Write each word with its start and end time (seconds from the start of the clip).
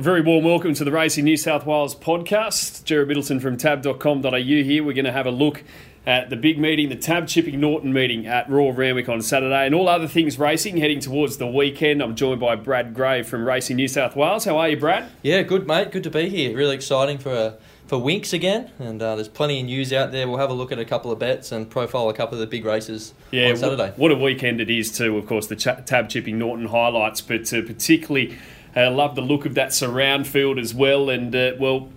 A 0.00 0.02
very 0.02 0.22
warm 0.22 0.44
welcome 0.44 0.72
to 0.72 0.82
the 0.82 0.90
Racing 0.90 1.26
New 1.26 1.36
South 1.36 1.66
Wales 1.66 1.94
podcast. 1.94 2.84
Gerard 2.84 3.08
Middleton 3.08 3.38
from 3.38 3.58
tab.com.au 3.58 4.32
here. 4.32 4.82
We're 4.82 4.94
going 4.94 5.04
to 5.04 5.12
have 5.12 5.26
a 5.26 5.30
look 5.30 5.62
at 6.06 6.30
the 6.30 6.36
big 6.36 6.58
meeting, 6.58 6.88
the 6.88 6.96
Tab 6.96 7.28
Chipping 7.28 7.60
Norton 7.60 7.92
meeting 7.92 8.26
at 8.26 8.48
Royal 8.48 8.72
Randwick 8.72 9.10
on 9.10 9.20
Saturday, 9.20 9.66
and 9.66 9.74
all 9.74 9.90
other 9.90 10.08
things 10.08 10.38
racing 10.38 10.78
heading 10.78 11.00
towards 11.00 11.36
the 11.36 11.46
weekend. 11.46 12.02
I'm 12.02 12.16
joined 12.16 12.40
by 12.40 12.56
Brad 12.56 12.94
Gray 12.94 13.22
from 13.22 13.46
Racing 13.46 13.76
New 13.76 13.88
South 13.88 14.16
Wales. 14.16 14.46
How 14.46 14.56
are 14.56 14.70
you, 14.70 14.78
Brad? 14.78 15.10
Yeah, 15.20 15.42
good, 15.42 15.66
mate. 15.66 15.92
Good 15.92 16.04
to 16.04 16.10
be 16.10 16.30
here. 16.30 16.56
Really 16.56 16.76
exciting 16.76 17.18
for 17.18 17.34
uh, 17.34 17.52
for 17.86 17.98
Winx 17.98 18.32
again, 18.32 18.70
and 18.78 19.02
uh, 19.02 19.16
there's 19.16 19.28
plenty 19.28 19.60
of 19.60 19.66
news 19.66 19.92
out 19.92 20.12
there. 20.12 20.26
We'll 20.26 20.38
have 20.38 20.48
a 20.48 20.54
look 20.54 20.72
at 20.72 20.78
a 20.78 20.84
couple 20.86 21.12
of 21.12 21.18
bets 21.18 21.52
and 21.52 21.68
profile 21.68 22.08
a 22.08 22.14
couple 22.14 22.36
of 22.36 22.40
the 22.40 22.46
big 22.46 22.64
races 22.64 23.12
yeah, 23.32 23.50
on 23.50 23.56
Saturday. 23.58 23.92
What 23.96 24.12
a 24.12 24.16
weekend 24.16 24.62
it 24.62 24.70
is, 24.70 24.96
too. 24.96 25.18
Of 25.18 25.26
course, 25.26 25.48
the 25.48 25.56
ch- 25.56 25.84
Tab 25.84 26.08
Chipping 26.08 26.38
Norton 26.38 26.68
highlights, 26.68 27.20
but 27.20 27.52
uh, 27.52 27.60
particularly 27.60 28.38
I 28.74 28.84
uh, 28.84 28.90
love 28.90 29.14
the 29.14 29.22
look 29.22 29.46
of 29.46 29.54
that 29.54 29.72
surround 29.72 30.26
field 30.26 30.58
as 30.58 30.74
well. 30.74 31.10
And, 31.10 31.34
uh, 31.34 31.52
well, 31.58 31.88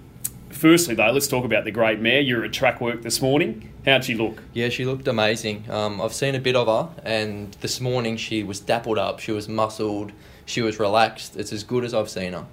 firstly, 0.49 0.95
though, 0.95 1.11
let's 1.11 1.27
talk 1.27 1.45
about 1.45 1.65
the 1.65 1.71
great 1.71 1.99
mare. 1.99 2.21
You 2.21 2.37
were 2.37 2.43
at 2.43 2.53
track 2.53 2.81
work 2.81 3.03
this 3.03 3.21
morning. 3.21 3.69
How'd 3.85 4.05
she 4.05 4.15
look? 4.15 4.41
Yeah, 4.53 4.69
she 4.69 4.85
looked 4.85 5.07
amazing. 5.07 5.65
Um, 5.69 6.01
I've 6.01 6.13
seen 6.13 6.35
a 6.35 6.39
bit 6.39 6.55
of 6.55 6.67
her, 6.67 7.01
and 7.03 7.53
this 7.55 7.81
morning 7.81 8.15
she 8.17 8.43
was 8.43 8.59
dappled 8.59 8.97
up, 8.97 9.19
she 9.19 9.33
was 9.33 9.49
muscled, 9.49 10.13
she 10.45 10.61
was 10.61 10.79
relaxed. 10.79 11.35
It's 11.35 11.51
as 11.51 11.63
good 11.63 11.83
as 11.83 11.93
I've 11.93 12.09
seen 12.09 12.33
her. 12.33 12.45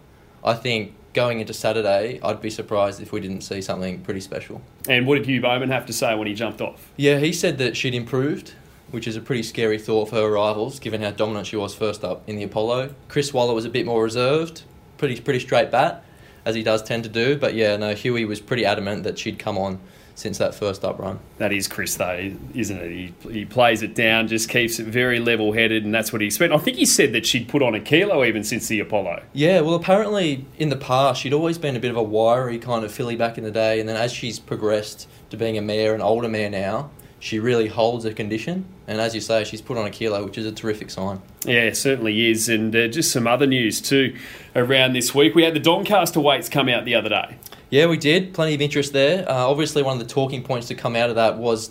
I 0.42 0.54
think 0.54 0.94
going 1.12 1.40
into 1.40 1.52
Saturday, 1.52 2.18
I'd 2.22 2.40
be 2.42 2.50
surprised 2.50 3.00
if 3.00 3.12
we 3.12 3.20
didn't 3.20 3.42
see 3.42 3.62
something 3.62 4.02
pretty 4.02 4.20
special. 4.20 4.60
And 4.88 5.06
what 5.06 5.16
did 5.16 5.26
Hugh 5.26 5.40
Bowman 5.40 5.70
have 5.70 5.86
to 5.86 5.92
say 5.92 6.14
when 6.16 6.26
he 6.26 6.34
jumped 6.34 6.60
off? 6.60 6.90
Yeah, 6.96 7.18
he 7.18 7.32
said 7.32 7.58
that 7.58 7.76
she'd 7.76 7.94
improved 7.94 8.54
which 8.90 9.06
is 9.06 9.16
a 9.16 9.20
pretty 9.20 9.42
scary 9.42 9.78
thought 9.78 10.08
for 10.08 10.16
her 10.16 10.30
rivals, 10.30 10.78
given 10.78 11.02
how 11.02 11.10
dominant 11.10 11.46
she 11.46 11.56
was 11.56 11.74
first 11.74 12.04
up 12.04 12.22
in 12.28 12.36
the 12.36 12.44
Apollo. 12.44 12.94
Chris 13.08 13.32
Waller 13.32 13.54
was 13.54 13.64
a 13.64 13.70
bit 13.70 13.86
more 13.86 14.02
reserved, 14.02 14.62
pretty 14.98 15.20
pretty 15.20 15.40
straight 15.40 15.70
bat, 15.70 16.04
as 16.44 16.54
he 16.54 16.62
does 16.62 16.82
tend 16.82 17.04
to 17.04 17.10
do. 17.10 17.36
But 17.36 17.54
yeah, 17.54 17.76
no, 17.76 17.94
Huey 17.94 18.24
was 18.24 18.40
pretty 18.40 18.64
adamant 18.64 19.04
that 19.04 19.18
she'd 19.18 19.38
come 19.38 19.58
on 19.58 19.80
since 20.14 20.38
that 20.38 20.54
first 20.54 20.84
up 20.84 20.98
run. 20.98 21.18
That 21.38 21.52
is 21.52 21.66
Chris, 21.66 21.96
though, 21.96 22.32
isn't 22.54 22.76
it? 22.76 22.90
He, 22.90 23.30
he 23.30 23.44
plays 23.44 23.82
it 23.82 23.94
down, 23.94 24.28
just 24.28 24.48
keeps 24.48 24.78
it 24.78 24.86
very 24.86 25.18
level 25.18 25.52
headed, 25.52 25.84
and 25.84 25.94
that's 25.94 26.12
what 26.12 26.20
he 26.20 26.26
expected. 26.26 26.54
I 26.54 26.58
think 26.58 26.76
he 26.76 26.84
said 26.84 27.12
that 27.14 27.24
she'd 27.26 27.48
put 27.48 27.62
on 27.62 27.74
a 27.74 27.80
kilo 27.80 28.24
even 28.24 28.44
since 28.44 28.68
the 28.68 28.80
Apollo. 28.80 29.22
Yeah, 29.32 29.60
well, 29.60 29.74
apparently 29.74 30.44
in 30.58 30.68
the 30.68 30.76
past, 30.76 31.22
she'd 31.22 31.32
always 31.32 31.58
been 31.58 31.74
a 31.74 31.80
bit 31.80 31.90
of 31.90 31.96
a 31.96 32.02
wiry 32.02 32.58
kind 32.58 32.84
of 32.84 32.92
filly 32.92 33.16
back 33.16 33.38
in 33.38 33.44
the 33.44 33.50
day, 33.50 33.80
and 33.80 33.88
then 33.88 33.96
as 33.96 34.12
she's 34.12 34.38
progressed 34.38 35.08
to 35.30 35.36
being 35.36 35.56
a 35.56 35.62
mare, 35.62 35.94
an 35.94 36.02
older 36.02 36.28
mare 36.28 36.50
now, 36.50 36.90
she 37.20 37.38
really 37.38 37.68
holds 37.68 38.04
her 38.04 38.12
condition. 38.12 38.64
And 38.88 39.00
as 39.00 39.14
you 39.14 39.20
say, 39.20 39.44
she's 39.44 39.60
put 39.60 39.76
on 39.76 39.86
a 39.86 39.90
kilo, 39.90 40.24
which 40.24 40.38
is 40.38 40.46
a 40.46 40.52
terrific 40.52 40.90
sign. 40.90 41.20
Yeah, 41.44 41.60
it 41.60 41.76
certainly 41.76 42.30
is. 42.30 42.48
And 42.48 42.74
uh, 42.74 42.88
just 42.88 43.12
some 43.12 43.26
other 43.26 43.46
news 43.46 43.80
too 43.80 44.16
around 44.56 44.94
this 44.94 45.14
week. 45.14 45.34
We 45.34 45.44
had 45.44 45.54
the 45.54 45.60
Doncaster 45.60 46.18
weights 46.18 46.48
come 46.48 46.68
out 46.68 46.84
the 46.84 46.94
other 46.94 47.10
day. 47.10 47.36
Yeah, 47.68 47.86
we 47.86 47.98
did. 47.98 48.34
Plenty 48.34 48.54
of 48.54 48.60
interest 48.60 48.92
there. 48.92 49.28
Uh, 49.28 49.46
obviously, 49.46 49.82
one 49.82 50.00
of 50.00 50.06
the 50.06 50.12
talking 50.12 50.42
points 50.42 50.66
to 50.68 50.74
come 50.74 50.96
out 50.96 51.10
of 51.10 51.16
that 51.16 51.36
was 51.36 51.70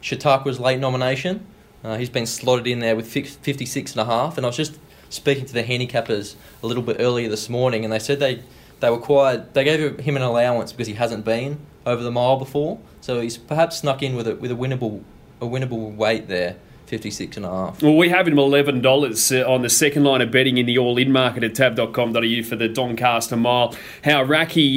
Chautauqua's 0.00 0.58
late 0.58 0.80
nomination. 0.80 1.46
Uh, 1.84 1.98
he's 1.98 2.10
been 2.10 2.26
slotted 2.26 2.66
in 2.66 2.80
there 2.80 2.96
with 2.96 3.06
56 3.06 3.92
and 3.92 4.00
a 4.00 4.04
half. 4.06 4.38
And 4.38 4.46
I 4.46 4.48
was 4.48 4.56
just 4.56 4.78
speaking 5.10 5.44
to 5.44 5.52
the 5.52 5.62
handicappers 5.62 6.34
a 6.62 6.66
little 6.66 6.82
bit 6.82 6.96
earlier 6.98 7.28
this 7.28 7.48
morning, 7.48 7.84
and 7.84 7.92
they 7.92 7.98
said 7.98 8.18
they, 8.18 8.42
they 8.80 8.90
were 8.90 8.98
quite, 8.98 9.54
they 9.54 9.64
gave 9.64 9.98
him 10.00 10.16
an 10.16 10.22
allowance 10.22 10.72
because 10.72 10.86
he 10.86 10.94
hasn't 10.94 11.24
been 11.24 11.58
over 11.84 12.02
the 12.02 12.10
mile 12.10 12.38
before. 12.38 12.78
So 13.00 13.20
he's 13.20 13.38
perhaps 13.38 13.78
snuck 13.78 14.02
in 14.02 14.16
with 14.16 14.26
a 14.26 14.36
with 14.36 14.50
a 14.50 14.54
winnable 14.54 15.02
a 15.40 15.46
winnable 15.46 15.94
weight 15.94 16.28
there. 16.28 16.56
56 16.86 17.36
and 17.36 17.46
a 17.46 17.48
half. 17.48 17.82
Well, 17.82 17.96
we 17.96 18.08
have 18.10 18.28
him 18.28 18.36
$11 18.36 19.42
uh, 19.42 19.52
on 19.52 19.62
the 19.62 19.68
second 19.68 20.04
line 20.04 20.20
of 20.20 20.30
betting 20.30 20.56
in 20.56 20.66
the 20.66 20.78
all-in 20.78 21.10
market 21.10 21.42
at 21.42 21.54
tab.com.au 21.54 22.42
for 22.42 22.54
the 22.56 22.68
Doncaster 22.68 23.36
Mile. 23.36 23.74
How 24.04 24.22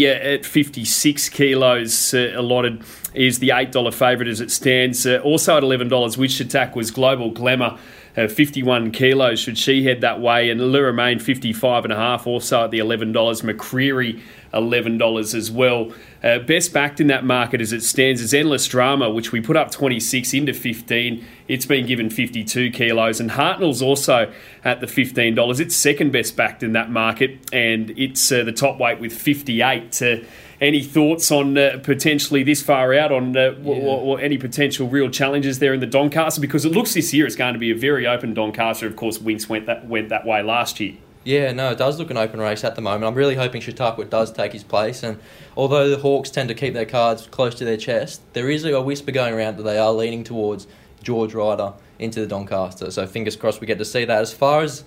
uh, 0.08 0.10
at 0.10 0.46
56 0.46 1.30
kilos 1.30 2.14
uh, 2.14 2.34
allotted 2.36 2.84
is 3.14 3.40
the 3.40 3.50
$8 3.50 3.94
favourite 3.94 4.30
as 4.30 4.42
it 4.42 4.52
stands. 4.52 5.06
Uh, 5.06 5.20
also 5.20 5.58
at 5.58 5.64
$11, 5.64 6.18
which 6.18 6.40
attack 6.40 6.76
was 6.76 6.92
Global 6.92 7.32
Glamour. 7.32 7.78
Uh, 8.20 8.28
51 8.28 8.92
kilos 8.92 9.40
should 9.40 9.58
she 9.58 9.84
head 9.84 10.02
that 10.02 10.20
way? 10.20 10.50
And 10.50 10.74
Le 10.74 10.82
Romain 10.82 11.20
55 11.20 11.86
and 11.86 11.94
a 11.94 11.96
half 11.96 12.28
also 12.28 12.66
at 12.66 12.72
the 12.72 12.80
$11 12.80 13.14
McCreary 13.14 14.22
$11 14.54 15.34
as 15.34 15.52
well. 15.52 15.92
Uh, 16.24 16.40
best 16.40 16.74
backed 16.74 17.00
in 17.00 17.08
that 17.08 17.24
market 17.24 17.62
as 17.62 17.72
it 17.72 17.82
stands 17.82 18.22
is 18.22 18.34
Endless 18.34 18.68
Drama, 18.68 19.10
which 19.10 19.32
we 19.32 19.42
put 19.42 19.56
up 19.56 19.72
26 19.72 20.34
into 20.34 20.54
15. 20.54 21.26
It's 21.48 21.66
been 21.66 21.86
given 21.86 22.10
52 22.10 22.72
kilos. 22.72 23.20
And 23.20 23.32
Hartnell's 23.32 23.82
also 23.82 24.32
at 24.64 24.82
the 24.82 24.88
$15. 24.88 25.60
It's 25.60 25.76
second 25.76 26.12
best 26.12 26.36
backed 26.36 26.64
in 26.64 26.74
that 26.74 26.90
market, 26.90 27.40
and 27.54 27.92
it's 27.92 28.32
uh, 28.32 28.44
the 28.44 28.52
top 28.52 28.80
weight 28.80 29.00
with 29.00 29.14
58. 29.14 30.02
Uh, 30.02 30.18
any 30.62 30.84
thoughts 30.84 31.32
on 31.32 31.58
uh, 31.58 31.80
potentially 31.84 32.44
this 32.44 32.62
far 32.62 32.94
out 32.94 33.12
on 33.12 33.36
uh, 33.36 33.40
yeah. 33.40 33.50
w- 33.52 33.82
w- 33.82 34.18
any 34.18 34.38
potential 34.38 34.90
real 34.90 35.10
challenges 35.10 35.60
there 35.60 35.74
in 35.74 35.80
the 35.80 35.88
Doncaster? 35.88 36.42
Because 36.42 36.66
it 36.66 36.74
looks 36.74 36.94
this 36.94 37.14
year 37.14 37.26
it's 37.26 37.36
going 37.36 37.54
to 37.54 37.60
be 37.60 37.72
a 37.72 37.76
very 37.76 38.06
open 38.06 38.34
Doncaster. 38.34 38.86
Of 38.86 38.96
course, 38.96 39.20
Winx 39.20 39.48
went 39.48 39.68
that 39.68 39.88
went 39.88 40.10
that 40.10 40.26
way 40.26 40.42
last 40.42 40.80
year. 40.80 40.96
Yeah, 41.26 41.52
no, 41.52 41.72
it 41.72 41.78
does 41.78 42.00
look 42.00 42.10
an 42.12 42.18
open 42.18 42.40
race 42.40 42.64
at 42.64 42.76
the 42.76 42.82
moment. 42.82 43.04
I'm 43.04 43.14
really 43.14 43.36
hoping 43.36 43.62
Chautauqua 43.62 44.06
does 44.06 44.32
take 44.32 44.54
his 44.54 44.64
place. 44.64 45.04
And 45.04 45.20
although 45.58 45.90
the 45.90 45.98
Hawks 45.98 46.30
tend 46.30 46.48
to 46.48 46.56
keep 46.56 46.74
their 46.74 46.86
cards 46.86 47.28
close 47.28 47.56
to 47.56 47.66
their 47.66 47.78
chest, 47.78 48.22
there 48.34 48.50
is 48.50 48.64
a 48.64 48.82
whisper 48.82 49.12
going 49.12 49.34
around 49.34 49.58
that 49.58 49.64
they 49.64 49.78
are 49.78 49.92
leaning 49.92 50.24
towards 50.24 50.66
George 51.04 51.34
Ryder 51.34 51.74
into 52.00 52.22
the 52.22 52.28
Doncaster. 52.28 52.90
So 52.90 53.06
fingers 53.06 53.36
crossed 53.36 53.60
we 53.60 53.68
get 53.68 53.78
to 53.80 53.86
see 53.86 54.06
that. 54.06 54.22
As 54.22 54.34
far 54.34 54.62
as 54.62 54.86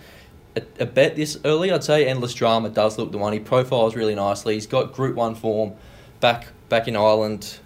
a, 0.56 0.62
a 0.80 0.86
bet 0.86 1.16
this 1.16 1.38
early, 1.44 1.70
I'd 1.70 1.84
say 1.84 2.06
Endless 2.06 2.32
Drama 2.32 2.70
does 2.70 2.96
look 2.96 3.12
the 3.12 3.18
one. 3.18 3.34
He 3.34 3.38
profiles 3.38 3.94
really 3.94 4.14
nicely. 4.14 4.54
He's 4.54 4.66
got 4.66 4.94
Group 4.94 5.16
1 5.16 5.34
form 5.34 5.74
back 6.20 6.48
back 6.70 6.88
in 6.88 6.96
Ireland. 6.96 7.58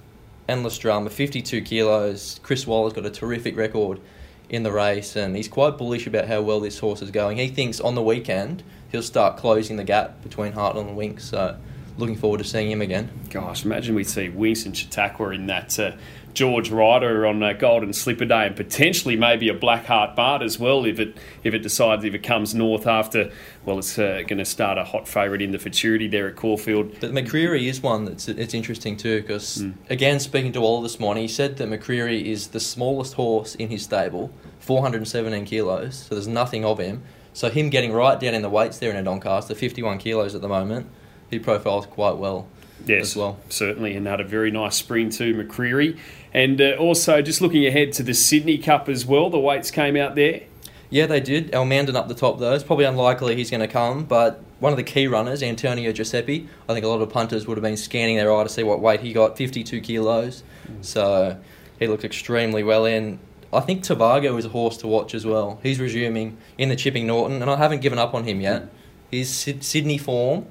Endless 0.49 0.79
Drama, 0.79 1.11
52 1.11 1.63
kilos. 1.63 2.41
Chris 2.43 2.67
Waller's 2.67 2.93
got 2.93 3.07
a 3.07 3.11
terrific 3.11 3.57
record 3.57 4.01
in 4.49 4.63
the 4.63 4.73
race, 4.73 5.17
and 5.17 5.37
he's 5.37 5.49
quite 5.49 5.77
bullish 5.77 6.07
about 6.07 6.27
how 6.27 6.41
well 6.41 6.61
this 6.61 6.79
horse 6.79 7.03
is 7.03 7.11
going. 7.11 7.39
He 7.39 7.49
thinks 7.49 7.81
on 7.81 7.95
the 7.95 8.03
weekend 8.03 8.63
he'll 8.91 9.03
start 9.03 9.37
closing 9.37 9.77
the 9.77 9.85
gap 9.85 10.23
between 10.23 10.53
Hartnell 10.53 10.89
and 10.89 10.97
Winx. 10.97 11.23
So, 11.23 11.57
looking 11.99 12.17
forward 12.17 12.39
to 12.39 12.45
seeing 12.45 12.71
him 12.71 12.83
again. 12.83 13.11
Gosh, 13.31 13.65
imagine 13.65 13.95
we 13.95 14.05
see 14.05 14.29
Winx 14.29 14.67
and 14.67 14.77
Chautauqua 14.77 15.31
in 15.31 15.47
that 15.47 15.79
uh, 15.79 15.93
George 16.37 16.71
Ryder 16.71 17.27
on 17.27 17.43
a 17.43 17.55
Golden 17.55 17.95
Slipper 17.95 18.27
Day, 18.27 18.47
and 18.47 18.55
potentially 18.55 19.17
maybe 19.17 19.49
a 19.49 19.55
Black 19.55 19.87
Heart 19.87 20.15
Bart 20.15 20.43
as 20.43 20.59
well 20.59 20.85
if 20.85 21.01
it 21.01 21.17
if 21.43 21.55
it 21.55 21.61
decides 21.61 22.05
if 22.05 22.13
it 22.13 22.23
comes 22.23 22.55
north 22.55 22.87
after. 22.87 23.33
Well, 23.65 23.79
it's 23.79 23.99
uh, 23.99 24.23
going 24.29 24.37
to 24.37 24.45
start 24.45 24.77
a 24.77 24.85
hot 24.85 25.09
favourite 25.09 25.41
in 25.41 25.53
the 25.53 25.59
futurity 25.59 26.09
there 26.09 26.29
at 26.29 26.37
Caulfield. 26.37 27.01
But 27.01 27.13
McCreary 27.13 27.69
is 27.69 27.83
one 27.83 28.05
that's 28.05 28.29
it's 28.29 28.53
interesting 28.53 28.99
too 28.99 29.23
because 29.23 29.63
mm. 29.63 29.73
again, 29.89 30.21
speaking 30.21 30.53
to 30.53 30.61
Waller 30.61 30.83
this 30.83 31.01
morning, 31.01 31.23
he 31.23 31.29
said 31.29 31.57
that 31.57 31.71
McCreary 31.71 32.27
is 32.27 32.49
the 32.49 32.61
smallest 32.61 33.15
horse 33.15 33.55
in 33.55 33.71
his 33.71 33.83
stable, 33.83 34.31
417 34.61 35.47
kilos. 35.47 36.05
So 36.07 36.15
there's 36.15 36.29
nothing 36.29 36.67
of 36.67 36.79
him. 36.79 37.03
So 37.33 37.49
him 37.49 37.71
getting 37.71 37.93
right 37.93 38.21
down 38.21 38.35
in 38.35 38.43
the 38.43 38.51
weights 38.51 38.77
there 38.77 38.91
in 38.91 38.97
a 38.97 39.03
Doncaster, 39.03 39.55
51 39.55 39.99
kilos 39.99 40.35
at 40.35 40.43
the 40.43 40.49
moment, 40.49 40.87
he 41.31 41.39
profiles 41.39 41.87
quite 41.87 42.19
well. 42.19 42.47
Yes, 42.85 43.17
well. 43.17 43.39
certainly, 43.49 43.97
and 43.97 44.07
had 44.07 44.21
a 44.21 44.25
very 44.25 44.51
nice 44.51 44.77
spring 44.77 45.11
too, 45.11 45.35
McCreary. 45.35 45.99
And 46.33 46.61
uh, 46.61 46.77
also, 46.79 47.23
just 47.23 47.41
looking 47.41 47.67
ahead 47.67 47.93
to 47.95 48.03
the 48.03 48.15
Sydney 48.15 48.59
Cup 48.59 48.89
as 48.89 49.07
well, 49.07 49.31
the 49.31 49.39
weights 49.39 49.71
came 49.71 49.97
out 49.97 50.15
there. 50.15 50.43
Yeah, 50.91 51.07
they 51.07 51.21
did. 51.21 51.51
Almandin 51.53 51.97
up 51.97 52.09
the 52.09 52.15
top, 52.15 52.39
though. 52.39 52.53
It's 52.53 52.63
probably 52.63 52.85
unlikely 52.85 53.35
he's 53.37 53.51
going 53.51 53.61
to 53.61 53.69
come, 53.69 54.05
but 54.05 54.43
one 54.61 54.73
of 54.73 54.77
the 54.77 54.85
key 54.85 55.07
runners, 55.07 55.43
Antonio 55.43 55.93
Giuseppe, 55.93 56.49
I 56.69 56.75
think 56.75 56.85
a 56.85 56.89
lot 56.89 57.01
of 57.01 57.11
punters 57.11 57.47
would 57.47 57.57
have 57.57 57.63
been 57.63 57.77
scanning 57.77 58.17
their 58.17 58.33
eye 58.35 58.43
to 58.43 58.49
see 58.49 58.63
what 58.63 58.81
weight 58.81 59.01
he 59.01 59.13
got 59.13 59.37
52 59.37 59.81
kilos. 59.81 60.43
Mm. 60.69 60.85
So 60.85 61.39
he 61.79 61.87
looked 61.87 62.05
extremely 62.05 62.63
well 62.63 62.85
in. 62.85 63.19
I 63.53 63.61
think 63.61 63.83
Tavago 63.83 64.39
is 64.39 64.45
a 64.45 64.49
horse 64.49 64.77
to 64.79 64.87
watch 64.87 65.15
as 65.15 65.27
well. 65.27 65.59
He's 65.63 65.81
resuming 65.81 66.37
in 66.59 66.69
the 66.69 66.77
Chipping 66.77 67.07
Norton, 67.07 67.43
and 67.43 67.51
I 67.51 67.57
haven't 67.57 67.81
given 67.81 67.99
up 67.99 68.15
on 68.15 68.25
him 68.25 68.41
yet. 68.41 68.63
Mm. 68.63 68.69
His 69.11 69.31
Sydney 69.61 69.99
form 69.99 70.47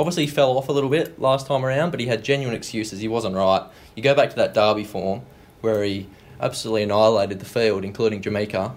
obviously 0.00 0.24
he 0.24 0.30
fell 0.30 0.56
off 0.56 0.68
a 0.68 0.72
little 0.72 0.90
bit 0.90 1.20
last 1.20 1.46
time 1.46 1.64
around, 1.64 1.90
but 1.90 2.00
he 2.00 2.06
had 2.06 2.24
genuine 2.24 2.56
excuses. 2.56 3.00
He 3.00 3.08
wasn't 3.08 3.36
right. 3.36 3.62
You 3.94 4.02
go 4.02 4.14
back 4.14 4.30
to 4.30 4.36
that 4.36 4.54
Derby 4.54 4.84
form 4.84 5.22
where 5.60 5.84
he 5.84 6.08
absolutely 6.40 6.82
annihilated 6.82 7.38
the 7.38 7.44
field, 7.44 7.84
including 7.84 8.22
Jameka. 8.22 8.74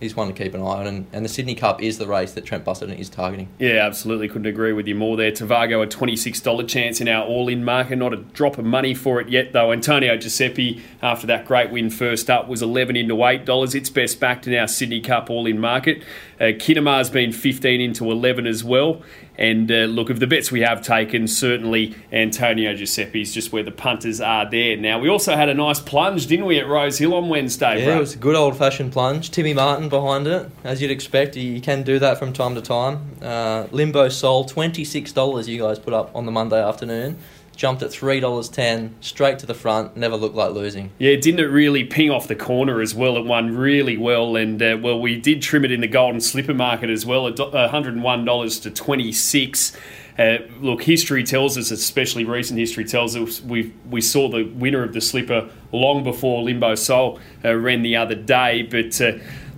He's 0.00 0.14
one 0.14 0.28
to 0.28 0.34
keep 0.34 0.52
an 0.52 0.60
eye 0.60 0.64
on, 0.64 0.86
and, 0.86 1.06
and 1.10 1.24
the 1.24 1.28
Sydney 1.28 1.54
Cup 1.54 1.82
is 1.82 1.96
the 1.96 2.06
race 2.06 2.32
that 2.34 2.44
Trent 2.44 2.66
Busuttin 2.66 2.98
is 2.98 3.08
targeting. 3.08 3.48
Yeah, 3.58 3.86
absolutely. 3.86 4.28
Couldn't 4.28 4.46
agree 4.46 4.74
with 4.74 4.86
you 4.86 4.94
more 4.94 5.16
there. 5.16 5.32
Tavago, 5.32 5.82
a 5.82 5.86
$26 5.86 6.68
chance 6.68 7.00
in 7.00 7.08
our 7.08 7.24
all 7.24 7.48
in 7.48 7.64
market. 7.64 7.96
Not 7.96 8.12
a 8.12 8.16
drop 8.16 8.58
of 8.58 8.66
money 8.66 8.92
for 8.92 9.22
it 9.22 9.30
yet, 9.30 9.54
though. 9.54 9.72
Antonio 9.72 10.14
Giuseppe, 10.18 10.82
after 11.00 11.26
that 11.28 11.46
great 11.46 11.70
win 11.70 11.88
first 11.88 12.28
up, 12.28 12.46
was 12.46 12.60
11 12.60 12.94
into 12.94 13.14
$8. 13.14 13.74
It's 13.74 13.88
best 13.88 14.20
backed 14.20 14.46
in 14.46 14.54
our 14.54 14.68
Sydney 14.68 15.00
Cup 15.00 15.30
all 15.30 15.46
in 15.46 15.58
market. 15.58 16.02
Uh, 16.38 16.52
Kinema's 16.52 17.08
been 17.08 17.32
15 17.32 17.80
into 17.80 18.10
11 18.10 18.46
as 18.46 18.62
well. 18.62 19.00
And 19.38 19.70
uh, 19.70 19.84
look, 19.84 20.08
of 20.10 20.18
the 20.20 20.26
bets 20.26 20.50
we 20.50 20.60
have 20.60 20.80
taken, 20.82 21.28
certainly 21.28 21.94
Antonio 22.12 22.74
Giuseppe 22.74 23.20
is 23.20 23.34
just 23.34 23.52
where 23.52 23.62
the 23.62 23.70
punters 23.70 24.20
are 24.20 24.48
there. 24.50 24.76
Now, 24.76 24.98
we 24.98 25.08
also 25.08 25.36
had 25.36 25.48
a 25.48 25.54
nice 25.54 25.78
plunge, 25.78 26.26
didn't 26.26 26.46
we, 26.46 26.58
at 26.58 26.66
Rose 26.66 26.98
Hill 26.98 27.12
on 27.14 27.28
Wednesday, 27.28 27.80
Yeah, 27.80 27.84
Brad? 27.84 27.96
it 27.98 28.00
was 28.00 28.14
a 28.14 28.18
good 28.18 28.34
old 28.34 28.56
fashioned 28.56 28.92
plunge. 28.92 29.30
Timmy 29.30 29.52
Martin 29.52 29.88
behind 29.88 30.26
it, 30.26 30.48
as 30.64 30.80
you'd 30.80 30.90
expect. 30.90 31.34
He 31.34 31.60
can 31.60 31.82
do 31.82 31.98
that 31.98 32.18
from 32.18 32.32
time 32.32 32.54
to 32.54 32.62
time. 32.62 33.10
Uh, 33.20 33.66
Limbo 33.72 34.08
Soul, 34.08 34.46
$26 34.46 35.46
you 35.48 35.58
guys 35.60 35.78
put 35.78 35.92
up 35.92 36.14
on 36.14 36.24
the 36.26 36.32
Monday 36.32 36.62
afternoon. 36.62 37.18
Jumped 37.56 37.82
at 37.82 37.90
$3.10, 37.90 38.90
straight 39.00 39.38
to 39.38 39.46
the 39.46 39.54
front, 39.54 39.96
never 39.96 40.14
looked 40.14 40.34
like 40.34 40.52
losing. 40.52 40.90
Yeah, 40.98 41.16
didn't 41.16 41.40
it 41.40 41.46
really 41.46 41.84
ping 41.84 42.10
off 42.10 42.28
the 42.28 42.36
corner 42.36 42.82
as 42.82 42.94
well? 42.94 43.16
It 43.16 43.24
won 43.24 43.56
really 43.56 43.96
well, 43.96 44.36
and 44.36 44.62
uh, 44.62 44.76
well, 44.80 45.00
we 45.00 45.18
did 45.18 45.40
trim 45.40 45.64
it 45.64 45.72
in 45.72 45.80
the 45.80 45.88
golden 45.88 46.20
slipper 46.20 46.52
market 46.52 46.90
as 46.90 47.06
well, 47.06 47.26
at 47.26 47.38
one 47.38 47.70
hundred 47.70 47.94
and 47.94 48.02
one 48.02 48.26
dollars 48.26 48.60
to 48.60 48.70
twenty 48.70 49.10
six. 49.10 49.74
Uh, 50.18 50.38
look, 50.60 50.82
history 50.82 51.24
tells 51.24 51.56
us, 51.56 51.70
especially 51.70 52.24
recent 52.24 52.58
history 52.58 52.84
tells 52.84 53.16
us, 53.16 53.40
we 53.40 53.72
we 53.88 54.02
saw 54.02 54.28
the 54.28 54.44
winner 54.44 54.82
of 54.82 54.92
the 54.92 55.00
slipper 55.00 55.48
long 55.72 56.04
before 56.04 56.42
Limbo 56.42 56.74
Soul 56.74 57.18
uh, 57.42 57.54
ran 57.54 57.80
the 57.82 57.96
other 57.96 58.14
day, 58.14 58.62
but. 58.62 59.00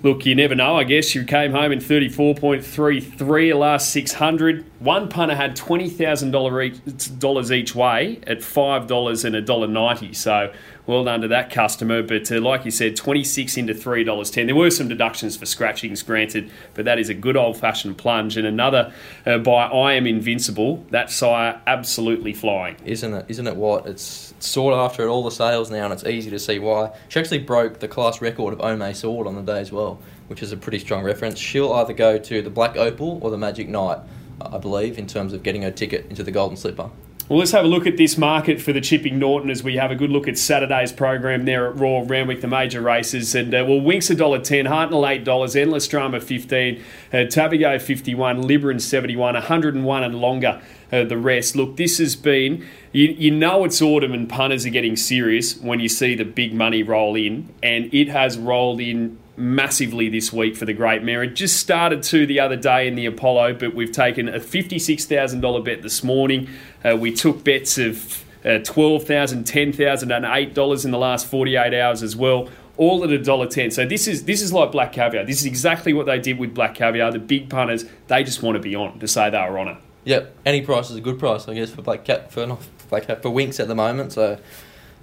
Look, 0.02 0.24
you 0.24 0.36
never 0.36 0.54
know. 0.54 0.76
I 0.76 0.84
guess 0.84 1.14
you 1.14 1.24
came 1.24 1.50
home 1.50 1.72
in 1.72 1.80
thirty 1.80 2.08
four 2.08 2.34
point 2.34 2.64
three 2.64 3.00
three. 3.00 3.52
Last 3.52 3.90
six 3.90 4.12
hundred. 4.12 4.64
One 4.78 5.08
punter 5.08 5.34
had 5.34 5.56
twenty 5.56 5.88
thousand 5.88 6.30
dollars 6.30 7.52
each 7.52 7.74
way 7.74 8.20
at 8.24 8.42
five 8.42 8.86
dollars 8.86 9.24
and 9.24 9.34
a 9.34 9.42
dollar 9.42 9.66
ninety. 9.66 10.12
So 10.12 10.52
well 10.88 11.04
done 11.04 11.20
to 11.20 11.28
that 11.28 11.50
customer. 11.50 12.02
But 12.02 12.32
uh, 12.32 12.40
like 12.40 12.64
you 12.64 12.72
said, 12.72 12.96
twenty 12.96 13.22
six 13.22 13.56
into 13.56 13.74
three 13.74 14.02
dollars 14.02 14.30
ten. 14.30 14.46
There 14.46 14.56
were 14.56 14.70
some 14.70 14.88
deductions 14.88 15.36
for 15.36 15.46
scratchings 15.46 16.02
granted, 16.02 16.50
but 16.74 16.84
that 16.86 16.98
is 16.98 17.08
a 17.08 17.14
good 17.14 17.36
old 17.36 17.56
fashioned 17.56 17.98
plunge. 17.98 18.36
And 18.36 18.46
another 18.46 18.92
uh, 19.24 19.38
by 19.38 19.66
I 19.66 19.92
am 19.92 20.06
invincible. 20.06 20.84
That 20.90 21.10
sire 21.10 21.60
absolutely 21.66 22.32
flying. 22.32 22.76
Isn't 22.84 23.14
it? 23.14 23.26
Isn't 23.28 23.46
it 23.46 23.54
what? 23.54 23.86
It's 23.86 24.34
sought 24.40 24.74
after 24.74 25.02
at 25.02 25.08
all 25.08 25.22
the 25.22 25.30
sales 25.30 25.70
now, 25.70 25.84
and 25.84 25.92
it's 25.92 26.04
easy 26.04 26.30
to 26.30 26.38
see 26.38 26.58
why. 26.58 26.92
She 27.08 27.20
actually 27.20 27.40
broke 27.40 27.80
the 27.80 27.88
class 27.88 28.20
record 28.20 28.54
of 28.54 28.60
Omei 28.60 28.96
Sword 28.96 29.26
on 29.26 29.34
the 29.34 29.42
day 29.42 29.60
as 29.60 29.70
well, 29.70 30.00
which 30.28 30.42
is 30.42 30.52
a 30.52 30.56
pretty 30.56 30.78
strong 30.78 31.04
reference. 31.04 31.38
She'll 31.38 31.72
either 31.74 31.92
go 31.92 32.18
to 32.18 32.42
the 32.42 32.50
Black 32.50 32.76
Opal 32.76 33.18
or 33.22 33.30
the 33.30 33.36
Magic 33.38 33.68
Night, 33.68 33.98
I 34.40 34.58
believe, 34.58 34.98
in 34.98 35.06
terms 35.06 35.32
of 35.32 35.42
getting 35.42 35.62
her 35.62 35.70
ticket 35.70 36.06
into 36.08 36.22
the 36.22 36.30
Golden 36.30 36.56
Slipper. 36.56 36.90
Well, 37.28 37.40
let's 37.40 37.52
have 37.52 37.66
a 37.66 37.68
look 37.68 37.86
at 37.86 37.98
this 37.98 38.16
market 38.16 38.58
for 38.58 38.72
the 38.72 38.80
Chipping 38.80 39.18
Norton 39.18 39.50
as 39.50 39.62
we 39.62 39.76
have 39.76 39.90
a 39.90 39.94
good 39.94 40.08
look 40.08 40.26
at 40.26 40.38
Saturday's 40.38 40.92
program 40.92 41.44
there 41.44 41.68
at 41.68 41.76
Royal 41.76 42.06
Randwick, 42.06 42.40
the 42.40 42.46
major 42.48 42.80
races. 42.80 43.34
And 43.34 43.54
uh, 43.54 43.66
well, 43.68 43.80
Winx 43.80 44.10
$1.10, 44.10 44.66
Hartnell 44.66 45.24
$8, 45.26 45.54
Endless 45.54 45.86
Drama 45.88 46.20
15 46.22 46.82
uh, 47.12 47.16
Tavago 47.16 47.78
51 47.78 48.44
Libran 48.44 48.80
71 48.80 49.34
101 49.34 50.02
and 50.02 50.14
longer 50.14 50.62
uh, 50.90 51.04
the 51.04 51.18
rest. 51.18 51.54
Look, 51.54 51.76
this 51.76 51.98
has 51.98 52.16
been, 52.16 52.66
you, 52.92 53.08
you 53.08 53.30
know 53.30 53.62
it's 53.64 53.82
autumn 53.82 54.14
and 54.14 54.26
punters 54.26 54.64
are 54.64 54.70
getting 54.70 54.96
serious 54.96 55.58
when 55.58 55.80
you 55.80 55.90
see 55.90 56.14
the 56.14 56.24
big 56.24 56.54
money 56.54 56.82
roll 56.82 57.14
in, 57.14 57.52
and 57.62 57.92
it 57.92 58.08
has 58.08 58.38
rolled 58.38 58.80
in 58.80 59.18
massively 59.38 60.08
this 60.08 60.32
week 60.32 60.56
for 60.56 60.64
the 60.64 60.72
Great 60.72 61.02
Mare. 61.02 61.22
It 61.22 61.34
just 61.34 61.58
started 61.58 62.02
to 62.04 62.26
the 62.26 62.40
other 62.40 62.56
day 62.56 62.88
in 62.88 62.94
the 62.94 63.06
Apollo, 63.06 63.54
but 63.54 63.74
we've 63.74 63.92
taken 63.92 64.28
a 64.28 64.40
$56,000 64.40 65.64
bet 65.64 65.82
this 65.82 66.02
morning. 66.02 66.48
Uh, 66.84 66.96
we 66.96 67.12
took 67.12 67.44
bets 67.44 67.78
of 67.78 68.24
uh, 68.44 68.60
$12,000, 68.60 69.44
$10,000 69.44 70.02
and 70.02 70.54
$8 70.54 70.84
in 70.84 70.90
the 70.90 70.98
last 70.98 71.26
48 71.26 71.74
hours 71.74 72.02
as 72.02 72.16
well. 72.16 72.48
All 72.76 73.02
at 73.02 73.10
a 73.10 73.18
dollar 73.18 73.48
ten. 73.48 73.72
So 73.72 73.84
this 73.84 74.06
is 74.06 74.22
this 74.22 74.40
is 74.40 74.52
like 74.52 74.70
black 74.70 74.92
caviar. 74.92 75.24
This 75.24 75.40
is 75.40 75.46
exactly 75.46 75.92
what 75.92 76.06
they 76.06 76.20
did 76.20 76.38
with 76.38 76.54
black 76.54 76.76
caviar. 76.76 77.10
The 77.10 77.18
big 77.18 77.50
punters, 77.50 77.84
they 78.06 78.22
just 78.22 78.40
want 78.40 78.54
to 78.54 78.60
be 78.62 78.76
on 78.76 79.00
to 79.00 79.08
say 79.08 79.30
they 79.30 79.38
were 79.38 79.58
on 79.58 79.66
it. 79.66 79.78
Yep, 80.04 80.36
any 80.46 80.62
price 80.62 80.88
is 80.88 80.96
a 80.96 81.00
good 81.00 81.18
price, 81.18 81.48
I 81.48 81.54
guess, 81.54 81.70
for 81.70 81.82
Black 81.82 82.04
Cat 82.04 82.32
for 82.32 82.46
not 82.46 82.62
Black 82.88 83.06
Cat 83.06 83.20
for 83.20 83.30
Winx 83.30 83.60
at 83.60 83.68
the 83.68 83.74
moment. 83.74 84.12
So, 84.12 84.38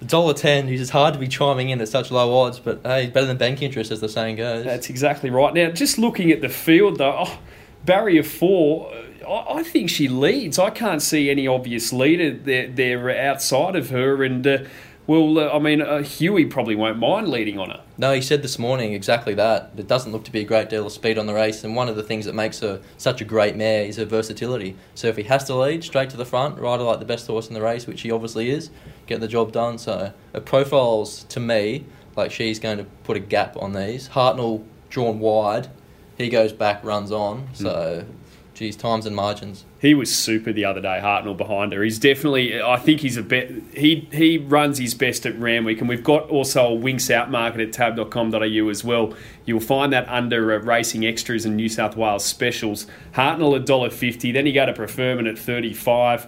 dollar 0.04 0.34
ten. 0.34 0.68
It's 0.68 0.90
hard 0.90 1.14
to 1.14 1.20
be 1.20 1.28
chiming 1.28 1.70
in 1.70 1.80
at 1.80 1.88
such 1.88 2.10
low 2.10 2.36
odds, 2.36 2.58
but 2.58 2.80
hey, 2.84 3.06
better 3.06 3.26
than 3.26 3.36
bank 3.36 3.62
interest, 3.62 3.90
as 3.90 4.00
the 4.00 4.08
saying 4.08 4.36
goes. 4.36 4.64
That's 4.64 4.90
exactly 4.90 5.30
right. 5.30 5.54
Now, 5.54 5.70
just 5.70 5.98
looking 5.98 6.30
at 6.30 6.40
the 6.40 6.48
field, 6.48 6.98
though, 6.98 7.24
oh, 7.26 7.38
barrier 7.84 8.22
four, 8.22 8.92
I, 9.26 9.58
I 9.58 9.62
think 9.62 9.88
she 9.90 10.08
leads. 10.08 10.58
I 10.58 10.70
can't 10.70 11.00
see 11.00 11.30
any 11.30 11.46
obvious 11.46 11.92
leader 11.92 12.36
there, 12.36 12.68
there 12.68 13.30
outside 13.30 13.76
of 13.76 13.90
her. 13.90 14.22
And, 14.22 14.46
uh, 14.46 14.58
well, 15.06 15.38
uh, 15.38 15.56
I 15.56 15.60
mean, 15.60 15.80
uh, 15.80 16.02
Huey 16.02 16.46
probably 16.46 16.74
won't 16.74 16.98
mind 16.98 17.28
leading 17.28 17.60
on 17.60 17.70
her. 17.70 17.80
No, 17.96 18.12
he 18.12 18.20
said 18.20 18.42
this 18.42 18.58
morning 18.58 18.92
exactly 18.92 19.34
that. 19.34 19.70
It 19.76 19.86
doesn't 19.86 20.10
look 20.10 20.24
to 20.24 20.32
be 20.32 20.40
a 20.40 20.44
great 20.44 20.68
deal 20.68 20.84
of 20.84 20.92
speed 20.92 21.16
on 21.16 21.26
the 21.26 21.32
race, 21.32 21.62
and 21.62 21.76
one 21.76 21.88
of 21.88 21.94
the 21.94 22.02
things 22.02 22.24
that 22.24 22.34
makes 22.34 22.58
her 22.58 22.80
such 22.98 23.20
a 23.20 23.24
great 23.24 23.54
mare 23.54 23.84
is 23.84 23.96
her 23.96 24.04
versatility. 24.04 24.76
So 24.96 25.06
if 25.06 25.16
he 25.16 25.22
has 25.22 25.44
to 25.44 25.54
lead 25.54 25.84
straight 25.84 26.10
to 26.10 26.16
the 26.16 26.26
front, 26.26 26.58
ride 26.58 26.80
her 26.80 26.84
like 26.84 26.98
the 26.98 27.06
best 27.06 27.28
horse 27.28 27.46
in 27.46 27.54
the 27.54 27.62
race, 27.62 27.86
which 27.86 28.00
he 28.02 28.10
obviously 28.10 28.50
is, 28.50 28.70
get 29.06 29.20
the 29.20 29.28
job 29.28 29.52
done. 29.52 29.78
So 29.78 30.12
it 30.34 30.44
profiles 30.44 31.24
to 31.24 31.40
me 31.40 31.86
like 32.16 32.30
she's 32.30 32.58
going 32.58 32.78
to 32.78 32.84
put 33.04 33.16
a 33.16 33.20
gap 33.20 33.56
on 33.56 33.72
these. 33.72 34.08
Hartnell 34.10 34.64
drawn 34.88 35.20
wide, 35.20 35.68
he 36.16 36.28
goes 36.28 36.52
back, 36.52 36.82
runs 36.82 37.12
on. 37.12 37.48
So, 37.52 38.06
geez, 38.54 38.74
times 38.74 39.04
and 39.04 39.14
margins. 39.14 39.64
He 39.78 39.94
was 39.94 40.12
super 40.14 40.52
the 40.52 40.64
other 40.64 40.80
day, 40.80 40.98
Hartnell 41.02 41.36
behind 41.36 41.74
her. 41.74 41.82
He's 41.82 41.98
definitely, 41.98 42.60
I 42.60 42.76
think 42.78 43.00
he's 43.00 43.18
a 43.18 43.22
bet. 43.22 43.50
He 43.74 44.08
he 44.10 44.38
runs 44.38 44.78
his 44.78 44.94
best 44.94 45.26
at 45.26 45.34
Ramwick, 45.34 45.80
and 45.80 45.88
we've 45.88 46.02
got 46.02 46.30
also 46.30 46.74
a 46.74 46.76
Winx 46.76 47.10
Out 47.10 47.30
market 47.30 47.60
at 47.60 47.72
tab.com.au 47.72 48.68
as 48.68 48.82
well. 48.82 49.14
You'll 49.44 49.60
find 49.60 49.92
that 49.92 50.08
under 50.08 50.54
uh, 50.54 50.58
Racing 50.58 51.04
Extras 51.04 51.44
and 51.44 51.56
New 51.56 51.68
South 51.68 51.96
Wales 51.96 52.24
specials. 52.24 52.86
Hartnell 53.12 53.54
at 53.56 53.66
$1.50, 53.66 54.32
then 54.32 54.46
you 54.46 54.54
go 54.54 54.64
to 54.64 54.72
Preferment 54.72 55.28
at 55.28 55.38
35 55.38 56.26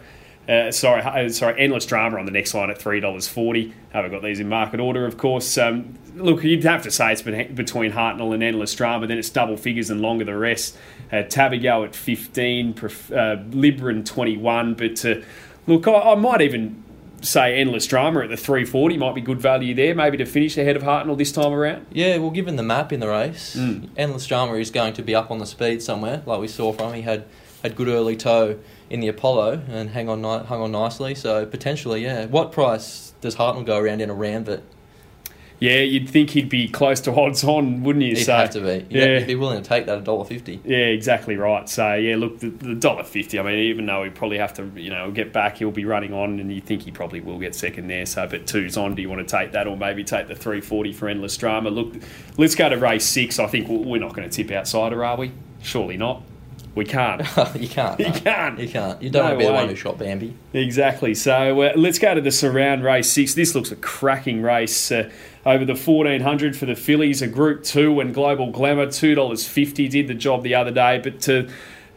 uh, 0.49 0.71
sorry, 0.73 1.03
uh, 1.03 1.29
sorry, 1.29 1.61
endless 1.61 1.85
drama 1.87 2.19
on 2.19 2.25
the 2.25 2.33
next 2.33 2.55
line 2.55 2.71
at 2.71 2.79
three 2.79 3.01
dollars 3.01 3.29
forty. 3.29 3.75
Haven't 3.91 4.11
got 4.11 4.23
these 4.23 4.41
in 4.41 4.49
market 4.49 4.81
order, 4.81 5.05
of 5.05 5.19
course. 5.19 5.59
Um, 5.59 5.95
look, 6.17 6.43
you'd 6.43 6.65
have 6.65 6.83
to 6.85 6.91
say 6.91 7.13
it's 7.13 7.23
been 7.23 7.55
between 7.55 7.93
Hartnell 7.93 8.33
and 8.33 8.43
endless 8.43 8.75
drama. 8.75 9.07
Then 9.07 9.19
it's 9.19 9.31
double 9.31 9.57
figures 9.57 9.91
and 9.91 10.01
longer 10.01 10.25
the 10.25 10.37
rest. 10.37 10.77
Uh, 11.13 11.17
Tavago 11.17 11.85
at 11.85 11.95
fifteen, 11.95 12.71
uh, 12.71 13.37
Libran 13.51 14.07
twenty 14.07 14.37
one. 14.37 14.75
But 14.75 15.05
uh, 15.05 15.17
look, 15.67 15.87
I, 15.87 15.93
I 16.13 16.15
might 16.15 16.41
even 16.41 16.83
say 17.21 17.59
endless 17.59 17.85
drama 17.87 18.21
at 18.21 18.29
the 18.31 18.37
340 18.37 18.97
might 18.97 19.13
be 19.13 19.21
good 19.21 19.41
value 19.41 19.75
there, 19.75 19.93
maybe 19.93 20.17
to 20.17 20.25
finish 20.25 20.57
ahead 20.57 20.77
of 20.77 20.85
Hartnell 20.85 21.19
this 21.19 21.33
time 21.33 21.53
around. 21.53 21.85
Yeah, 21.91 22.19
well, 22.19 22.31
given 22.31 22.55
the 22.55 22.63
map 22.63 22.93
in 22.93 23.01
the 23.01 23.09
race, 23.09 23.57
Mm. 23.57 23.89
Endless 23.97 24.25
Drama 24.27 24.55
is 24.55 24.71
going 24.71 24.93
to 24.93 25.03
be 25.03 25.17
up 25.17 25.29
on 25.33 25.39
the 25.39 25.47
speed 25.47 25.83
somewhere, 25.83 26.23
like 26.27 26.41
we 26.41 26.47
saw 26.47 26.73
from 26.73 26.91
him. 26.91 26.95
He 26.95 27.03
had 27.03 27.25
had 27.65 27.75
good 27.75 27.89
early 27.89 28.15
toe 28.17 28.59
in 28.91 29.01
the 29.01 29.09
Apollo 29.09 29.63
and 29.69 29.91
hang 29.91 30.09
on 30.09 30.23
hung 30.23 30.61
on 30.61 30.73
nicely. 30.73 31.15
So 31.15 31.45
potentially, 31.47 32.03
yeah. 32.05 32.27
What 32.27 32.53
price 32.53 33.13
does 33.21 33.37
Hartnell 33.37 33.65
go 33.67 33.79
around 33.79 34.01
in 34.01 34.11
a 34.11 34.15
Rambit? 34.15 34.63
Yeah, 35.61 35.81
you'd 35.81 36.09
think 36.09 36.31
he'd 36.31 36.49
be 36.49 36.69
close 36.69 37.01
to 37.01 37.13
odds 37.13 37.43
on, 37.43 37.83
wouldn't 37.83 38.05
you? 38.05 38.15
He'd 38.15 38.23
So- 38.23 38.37
have 38.37 38.51
to 38.51 38.61
be. 38.61 38.87
You'd, 38.91 38.93
yeah. 38.93 39.25
be 39.25 39.35
willing 39.35 39.61
to 39.61 39.69
take 39.69 39.87
that 39.87 39.99
at 39.99 40.05
dollar 40.05 40.25
fifty. 40.25 40.61
Yeah, 40.65 40.77
exactly 40.77 41.37
right. 41.37 41.69
So 41.69 41.95
yeah, 41.95 42.15
look, 42.15 42.39
the, 42.39 42.51
the 42.51 42.77
dollar 42.77 43.03
fifty. 43.03 43.41
I 43.41 43.43
mean, 43.43 43.59
even 43.59 43.85
though 43.85 44.05
he 44.05 44.11
probably 44.11 44.39
have 44.39 44.55
to, 44.55 44.71
you 44.77 44.91
know, 44.91 45.11
get 45.11 45.33
back, 45.33 45.57
he'll 45.57 45.73
be 45.73 45.85
running 45.85 46.13
on, 46.15 46.39
and 46.39 46.53
you 46.55 46.61
think 46.61 46.83
he 46.83 46.93
probably 46.93 47.19
will 47.21 47.41
get 47.41 47.57
second 47.57 47.89
there. 47.89 48.07
So, 48.07 48.29
but 48.29 48.47
two's 48.47 48.77
on. 48.77 48.95
Do 48.95 49.03
you 49.03 49.09
want 49.11 49.27
to 49.27 49.37
take 49.37 49.51
that, 49.51 49.67
or 49.67 49.77
maybe 49.77 50.05
take 50.05 50.29
the 50.29 50.37
three 50.37 50.61
forty 50.61 50.93
for 50.93 51.09
endless 51.09 51.37
drama? 51.37 51.71
Look, 51.71 51.93
let's 52.37 52.55
go 52.55 52.69
to 52.69 52.77
race 52.77 53.05
six. 53.05 53.41
I 53.41 53.49
think 53.49 53.67
we're 53.69 54.01
not 54.01 54.15
going 54.15 54.31
to 54.31 54.35
tip 54.45 54.53
outsider, 54.57 55.05
are 55.05 55.17
we? 55.17 55.33
Surely 55.61 55.97
not. 55.97 56.23
We 56.79 56.85
can't. 56.85 57.21
you 57.57 57.69
can't. 57.69 57.99
You 57.99 58.07
no. 58.07 58.13
can't. 58.13 58.59
You 58.61 58.69
can't. 58.69 59.03
You 59.03 59.11
don't 59.11 59.23
No 59.23 59.29
want 59.31 59.35
to 59.35 59.39
be 59.39 59.45
the 59.47 59.53
one 59.53 59.69
who 59.69 59.75
shot 59.75 59.99
Bambi. 59.99 60.33
Exactly. 60.53 61.13
So 61.13 61.61
uh, 61.61 61.73
let's 61.75 61.99
go 61.99 62.15
to 62.15 62.21
the 62.21 62.31
surround 62.31 62.85
race 62.85 63.11
six. 63.11 63.35
This 63.35 63.53
looks 63.57 63.73
a 63.73 63.77
cracking 63.77 64.43
race. 64.43 64.93
Uh, 64.93 65.11
over 65.45 65.65
the 65.65 65.75
1400 65.75 66.57
for 66.57 66.67
the 66.67 66.77
fillies, 66.77 67.21
a 67.21 67.27
group 67.27 67.65
two 67.65 67.99
and 67.99 68.15
Global 68.15 68.53
Glamour, 68.53 68.87
$2.50. 68.87 69.91
Did 69.91 70.07
the 70.07 70.15
job 70.15 70.45
the 70.45 70.55
other 70.55 70.71
day, 70.71 71.01
but 71.03 71.29
uh, 71.29 71.45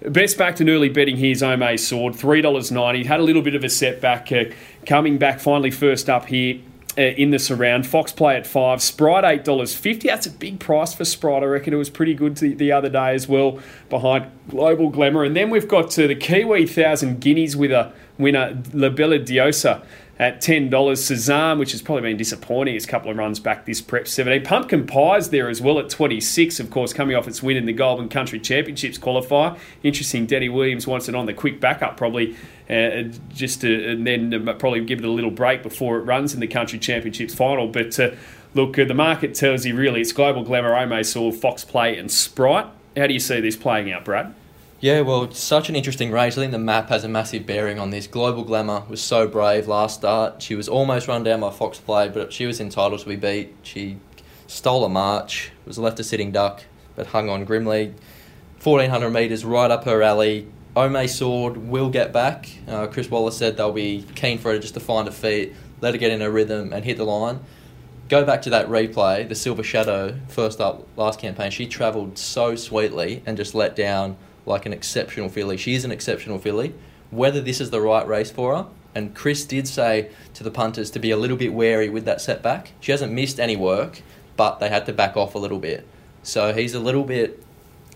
best 0.09 0.37
backed 0.37 0.61
and 0.61 0.69
early 0.69 0.89
betting 0.89 1.17
here 1.17 1.31
is 1.31 1.43
Omei 1.43 1.77
Sword, 1.77 2.13
$3.90. 2.13 3.05
Had 3.05 3.19
a 3.19 3.23
little 3.23 3.41
bit 3.41 3.53
of 3.53 3.63
a 3.63 3.69
setback, 3.69 4.31
uh, 4.31 4.45
coming 4.87 5.17
back 5.19 5.39
finally 5.39 5.69
first 5.69 6.09
up 6.09 6.25
here. 6.25 6.59
Uh, 6.97 7.03
in 7.03 7.31
the 7.31 7.39
surround, 7.39 7.87
Fox 7.87 8.11
play 8.11 8.35
at 8.35 8.45
five, 8.45 8.81
Sprite 8.81 9.23
eight 9.23 9.45
dollars 9.45 9.73
fifty. 9.73 10.09
That's 10.09 10.25
a 10.25 10.29
big 10.29 10.59
price 10.59 10.93
for 10.93 11.05
Sprite. 11.05 11.41
I 11.41 11.45
reckon 11.45 11.73
it 11.73 11.77
was 11.77 11.89
pretty 11.89 12.13
good 12.13 12.35
the, 12.35 12.53
the 12.53 12.73
other 12.73 12.89
day 12.89 13.15
as 13.15 13.29
well, 13.29 13.59
behind 13.89 14.25
Global 14.49 14.89
Glamour. 14.89 15.23
And 15.23 15.33
then 15.33 15.49
we've 15.49 15.69
got 15.69 15.97
uh, 15.97 16.07
the 16.07 16.15
Kiwi 16.15 16.67
thousand 16.67 17.21
guineas 17.21 17.55
with 17.55 17.71
a 17.71 17.93
winner, 18.17 18.61
La 18.73 18.89
Bella 18.89 19.19
Diosa 19.19 19.85
at 20.21 20.39
ten 20.39 20.69
dollars. 20.69 21.01
Sazam, 21.01 21.59
which 21.59 21.73
has 21.73 21.81
probably 21.81 22.03
been 22.03 22.15
disappointing, 22.15 22.75
its 22.75 22.85
couple 22.85 23.11
of 23.11 23.17
runs 23.17 23.41
back 23.41 23.65
this 23.65 23.81
prep 23.81 24.07
seventeen. 24.07 24.45
Pumpkin 24.45 24.87
Pies 24.87 25.31
there 25.31 25.49
as 25.49 25.59
well 25.59 25.77
at 25.79 25.89
twenty 25.89 26.21
six. 26.21 26.61
Of 26.61 26.69
course, 26.69 26.93
coming 26.93 27.17
off 27.17 27.27
its 27.27 27.43
win 27.43 27.57
in 27.57 27.65
the 27.65 27.73
Goulburn 27.73 28.07
Country 28.07 28.39
Championships 28.39 28.97
qualifier. 28.97 29.59
Interesting. 29.83 30.25
Denny 30.25 30.47
Williams 30.47 30.87
wants 30.87 31.09
it 31.09 31.15
on 31.15 31.25
the 31.25 31.33
quick 31.33 31.59
backup 31.59 31.97
probably. 31.97 32.37
Uh, 32.69 33.11
just 33.33 33.59
to, 33.59 33.91
and 33.91 34.07
then 34.07 34.47
uh, 34.47 34.53
probably 34.53 34.79
give 34.85 34.99
it 34.99 35.03
a 35.03 35.09
little 35.09 35.29
break 35.29 35.61
before 35.61 35.97
it 35.97 36.03
runs 36.03 36.33
in 36.33 36.39
the 36.39 36.47
country 36.47 36.79
championships 36.79 37.35
final. 37.35 37.67
But 37.67 37.99
uh, 37.99 38.11
look, 38.53 38.79
uh, 38.79 38.85
the 38.85 38.93
market 38.93 39.35
tells 39.35 39.65
you 39.65 39.75
really 39.75 39.99
it's 39.99 40.13
Global 40.13 40.43
Glamour, 40.43 40.71
Omei 40.71 41.05
Sword, 41.05 41.35
Fox 41.35 41.65
Play, 41.65 41.97
and 41.97 42.09
Sprite. 42.09 42.67
How 42.95 43.07
do 43.07 43.13
you 43.13 43.19
see 43.19 43.41
this 43.41 43.57
playing 43.57 43.91
out, 43.91 44.05
Brad? 44.05 44.33
Yeah, 44.81 45.01
well, 45.01 45.25
it's 45.25 45.39
such 45.39 45.69
an 45.69 45.75
interesting 45.75 46.11
race. 46.11 46.39
I 46.39 46.41
think 46.41 46.53
the 46.53 46.57
map 46.57 46.89
has 46.89 47.03
a 47.03 47.07
massive 47.07 47.45
bearing 47.45 47.77
on 47.77 47.91
this. 47.91 48.07
Global 48.07 48.43
Glamour 48.43 48.81
was 48.89 48.99
so 48.99 49.27
brave 49.27 49.67
last 49.67 49.99
start. 49.99 50.41
She 50.41 50.55
was 50.55 50.67
almost 50.67 51.07
run 51.07 51.23
down 51.23 51.41
by 51.41 51.51
Fox 51.51 51.77
Play, 51.77 52.09
but 52.09 52.33
she 52.33 52.47
was 52.47 52.59
entitled 52.59 52.99
to 53.01 53.07
be 53.07 53.15
beat. 53.15 53.53
She 53.61 53.97
stole 54.47 54.83
a 54.83 54.89
march, 54.89 55.51
was 55.67 55.77
left 55.77 55.99
a 55.99 56.03
sitting 56.03 56.31
duck, 56.31 56.63
but 56.95 57.05
hung 57.05 57.29
on 57.29 57.45
grimly. 57.45 57.93
1400 58.63 59.11
metres 59.11 59.45
right 59.45 59.69
up 59.69 59.83
her 59.83 60.01
alley. 60.01 60.47
Omei 60.75 61.07
Sword 61.07 61.57
will 61.57 61.91
get 61.91 62.11
back. 62.11 62.49
Uh, 62.67 62.87
Chris 62.87 63.07
Waller 63.11 63.29
said 63.29 63.57
they'll 63.57 63.71
be 63.71 64.03
keen 64.15 64.39
for 64.39 64.51
her 64.51 64.57
just 64.57 64.73
to 64.73 64.79
find 64.79 65.07
a 65.07 65.11
feet, 65.11 65.53
let 65.81 65.93
her 65.93 65.99
get 65.99 66.11
in 66.11 66.21
her 66.21 66.31
rhythm 66.31 66.73
and 66.73 66.83
hit 66.83 66.97
the 66.97 67.03
line. 67.03 67.39
Go 68.09 68.25
back 68.25 68.41
to 68.41 68.49
that 68.49 68.67
replay, 68.67 69.29
the 69.29 69.35
Silver 69.35 69.61
Shadow, 69.61 70.19
first 70.27 70.59
up 70.59 70.87
last 70.97 71.19
campaign. 71.19 71.51
She 71.51 71.67
travelled 71.67 72.17
so 72.17 72.55
sweetly 72.55 73.21
and 73.27 73.37
just 73.37 73.53
let 73.53 73.75
down 73.75 74.17
like 74.45 74.65
an 74.65 74.73
exceptional 74.73 75.29
filly. 75.29 75.57
She 75.57 75.75
is 75.75 75.85
an 75.85 75.91
exceptional 75.91 76.39
filly. 76.39 76.73
Whether 77.09 77.41
this 77.41 77.59
is 77.59 77.69
the 77.69 77.81
right 77.81 78.07
race 78.07 78.31
for 78.31 78.55
her, 78.55 78.67
and 78.95 79.15
Chris 79.15 79.45
did 79.45 79.67
say 79.67 80.09
to 80.33 80.43
the 80.43 80.51
punters 80.51 80.91
to 80.91 80.99
be 80.99 81.11
a 81.11 81.17
little 81.17 81.37
bit 81.37 81.53
wary 81.53 81.89
with 81.89 82.05
that 82.05 82.21
setback. 82.21 82.71
She 82.79 82.91
hasn't 82.91 83.11
missed 83.11 83.39
any 83.39 83.55
work, 83.55 84.01
but 84.35 84.59
they 84.59 84.69
had 84.69 84.85
to 84.87 84.93
back 84.93 85.15
off 85.15 85.35
a 85.35 85.37
little 85.37 85.59
bit. 85.59 85.87
So 86.23 86.53
he's 86.53 86.73
a 86.73 86.79
little 86.79 87.03
bit 87.03 87.43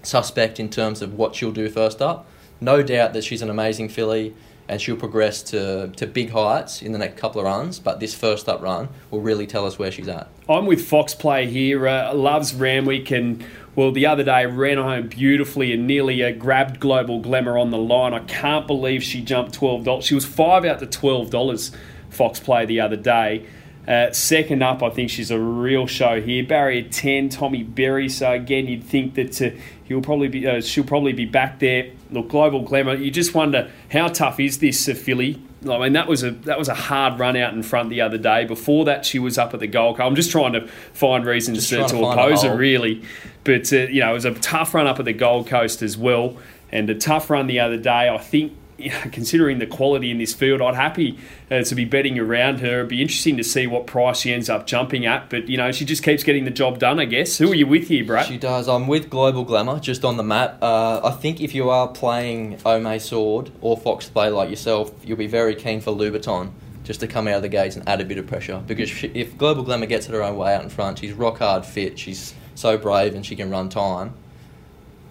suspect 0.04 0.60
in 0.60 0.70
terms 0.70 1.02
of 1.02 1.14
what 1.14 1.36
she'll 1.36 1.52
do 1.52 1.70
first 1.70 2.02
up. 2.02 2.25
No 2.62 2.82
doubt 2.82 3.14
that 3.14 3.24
she's 3.24 3.42
an 3.42 3.50
amazing 3.50 3.90
filly 3.90 4.34
and 4.68 4.82
she'll 4.82 4.96
progress 4.96 5.44
to, 5.44 5.90
to 5.96 6.08
big 6.08 6.32
heights 6.32 6.82
in 6.82 6.92
the 6.92 6.98
next 6.98 7.18
couple 7.18 7.40
of 7.40 7.46
runs, 7.46 7.80
but 7.80 8.00
this 8.00 8.16
first 8.16 8.50
up 8.50 8.62
run 8.62 8.90
will 9.12 9.22
really 9.22 9.46
tell 9.46 9.66
us 9.66 9.78
where 9.78 9.92
she's 9.92 10.08
at. 10.08 10.28
I'm 10.50 10.66
with 10.66 10.88
Fox 10.88 11.14
Play 11.14 11.48
here. 11.48 11.88
Uh, 11.88 12.14
loves 12.14 12.54
Randwick 12.54 13.12
and 13.12 13.46
well, 13.75 13.91
the 13.91 14.05
other 14.05 14.24
day 14.24 14.46
ran 14.46 14.77
home 14.77 15.08
beautifully 15.08 15.74
and 15.74 15.86
nearly 15.86 16.24
uh, 16.24 16.32
grabbed 16.32 16.79
Global 16.79 17.20
Glamour 17.20 17.58
on 17.58 17.72
the 17.72 17.77
line. 17.77 18.13
I 18.13 18.20
can't 18.20 18.65
believe 18.67 19.03
she 19.03 19.22
jumped 19.22 19.53
twelve 19.53 19.84
dollars. 19.84 20.05
She 20.05 20.15
was 20.15 20.25
five 20.25 20.65
out 20.65 20.79
to 20.79 20.86
twelve 20.86 21.29
dollars. 21.29 21.72
Fox 22.10 22.39
Play 22.39 22.65
the 22.65 22.79
other 22.79 22.96
day. 22.96 23.46
Uh, 23.86 24.10
second 24.12 24.63
up, 24.63 24.82
I 24.82 24.89
think 24.89 25.10
she's 25.10 25.29
a 25.29 25.39
real 25.39 25.86
show 25.86 26.22
here. 26.22 26.44
Barrier 26.44 26.84
ten, 26.84 27.29
Tommy 27.29 27.62
Berry. 27.62 28.08
So 28.08 28.32
again, 28.32 28.67
you'd 28.67 28.84
think 28.84 29.15
that 29.15 29.41
uh, 29.41 29.51
he'll 29.84 30.01
probably 30.01 30.29
be, 30.29 30.48
uh, 30.48 30.62
she'll 30.62 30.86
probably 30.86 31.13
be 31.13 31.25
back 31.25 31.60
there. 31.60 31.91
Look, 32.10 32.29
Global 32.29 32.62
Glamour. 32.62 32.96
You 32.96 33.12
just 33.12 33.36
wonder 33.36 33.70
how 33.91 34.08
tough 34.08 34.39
is 34.39 34.60
this 34.60 34.88
uh, 34.88 34.94
filly? 34.94 35.41
I 35.64 35.80
mean, 35.80 35.94
that 35.94 36.08
was 36.08 36.24
a 36.24 36.32
that 36.32 36.60
was 36.60 36.68
a 36.68 36.76
hard 36.76 37.20
run 37.20 37.36
out 37.36 37.54
in 37.54 37.64
front 37.64 37.90
the 37.90 38.02
other 38.02 38.18
day. 38.18 38.46
Before 38.46 38.86
that, 38.86 39.06
she 39.06 39.20
was 39.20 39.38
up 39.38 39.54
at 39.54 39.60
the 39.60 39.68
Gold 39.68 39.98
Coast. 39.98 40.06
I'm 40.06 40.16
just 40.16 40.32
trying 40.32 40.54
to 40.54 40.68
find 40.68 41.26
reasons 41.26 41.70
to, 41.70 41.78
to, 41.78 41.88
to 41.88 42.06
oppose 42.06 42.44
her, 42.44 42.56
really. 42.56 43.04
But 43.44 43.72
uh, 43.74 43.88
you 43.88 44.02
know, 44.02 44.12
it 44.12 44.14
was 44.14 44.26
a 44.26 44.34
tough 44.36 44.74
run 44.74 44.86
up 44.86 45.00
at 45.00 45.06
the 45.06 45.14
Gold 45.14 45.48
Coast 45.48 45.82
as 45.82 45.98
well, 45.98 46.38
and 46.72 46.90
a 46.90 46.96
tough 46.96 47.30
run 47.30 47.48
the 47.48 47.60
other 47.60 47.78
day. 47.78 48.10
I 48.10 48.18
think 48.18 48.54
considering 49.12 49.60
the 49.60 49.67
quality 49.67 50.12
in 50.12 50.17
this 50.17 50.34
field, 50.34 50.62
I'd 50.62 50.75
happy 50.75 51.17
uh, 51.50 51.63
to 51.63 51.75
be 51.75 51.86
betting 51.86 52.20
around 52.20 52.60
her. 52.60 52.79
It'd 52.79 52.89
be 52.89 53.01
interesting 53.01 53.38
to 53.38 53.44
see 53.44 53.67
what 53.67 53.88
price 53.88 54.20
she 54.20 54.34
ends 54.34 54.50
up 54.50 54.67
jumping 54.67 55.05
at. 55.05 55.29
But 55.29 55.48
you 55.48 55.58
know, 55.58 55.72
she 55.72 55.86
just 55.86 56.03
keeps 56.03 56.24
getting 56.24 56.46
the 56.46 56.51
job 56.51 56.79
done. 56.79 57.00
I 57.00 57.05
guess. 57.05 57.38
Who 57.38 57.51
are 57.51 57.55
you 57.55 57.67
with 57.67 57.88
here, 57.88 58.05
Brad? 58.05 58.25
She 58.25 58.38
does. 58.38 58.67
I'm 58.67 58.88
with 58.88 59.10
Global 59.10 59.44
Glamour, 59.44 59.79
just 59.79 60.03
on 60.03 60.17
the 60.17 60.24
map. 60.24 60.58
Uh, 60.62 61.01
I 61.03 61.12
think 61.12 61.41
if 61.41 61.55
you 61.55 61.70
are 61.70 61.88
playing 61.88 62.58
Omei 62.58 63.00
Sword 63.01 63.51
or 63.62 63.77
Fox 63.77 64.10
Play 64.10 64.29
like 64.29 64.50
yourself, 64.50 64.91
you'll 65.03 65.17
be 65.17 65.27
very 65.27 65.55
keen 65.55 65.82
for 65.82 65.91
Louboutin 65.91 66.51
just 66.84 67.00
to 67.00 67.08
come 67.08 67.27
out 67.27 67.36
of 67.36 67.41
the 67.41 67.50
gates 67.50 67.75
and 67.75 67.88
add 67.89 68.00
a 68.00 68.05
bit 68.05 68.17
of 68.17 68.27
pressure. 68.27 68.62
Because 68.67 68.89
she, 68.89 69.08
if 69.08 69.38
Global 69.38 69.63
Glamour 69.63 69.88
gets 69.88 70.08
it 70.08 70.12
her 70.12 70.22
own 70.22 70.38
way 70.38 70.53
out 70.53 70.63
in 70.63 70.70
front, 70.70 71.00
she's 71.00 71.13
rock 71.13 71.39
hard 71.39 71.65
fit. 71.65 71.98
She's 71.98 72.36
so 72.53 72.77
brave 72.77 73.15
and 73.15 73.25
she 73.25 73.36
can 73.36 73.50
run 73.50 73.70
time 73.70 74.13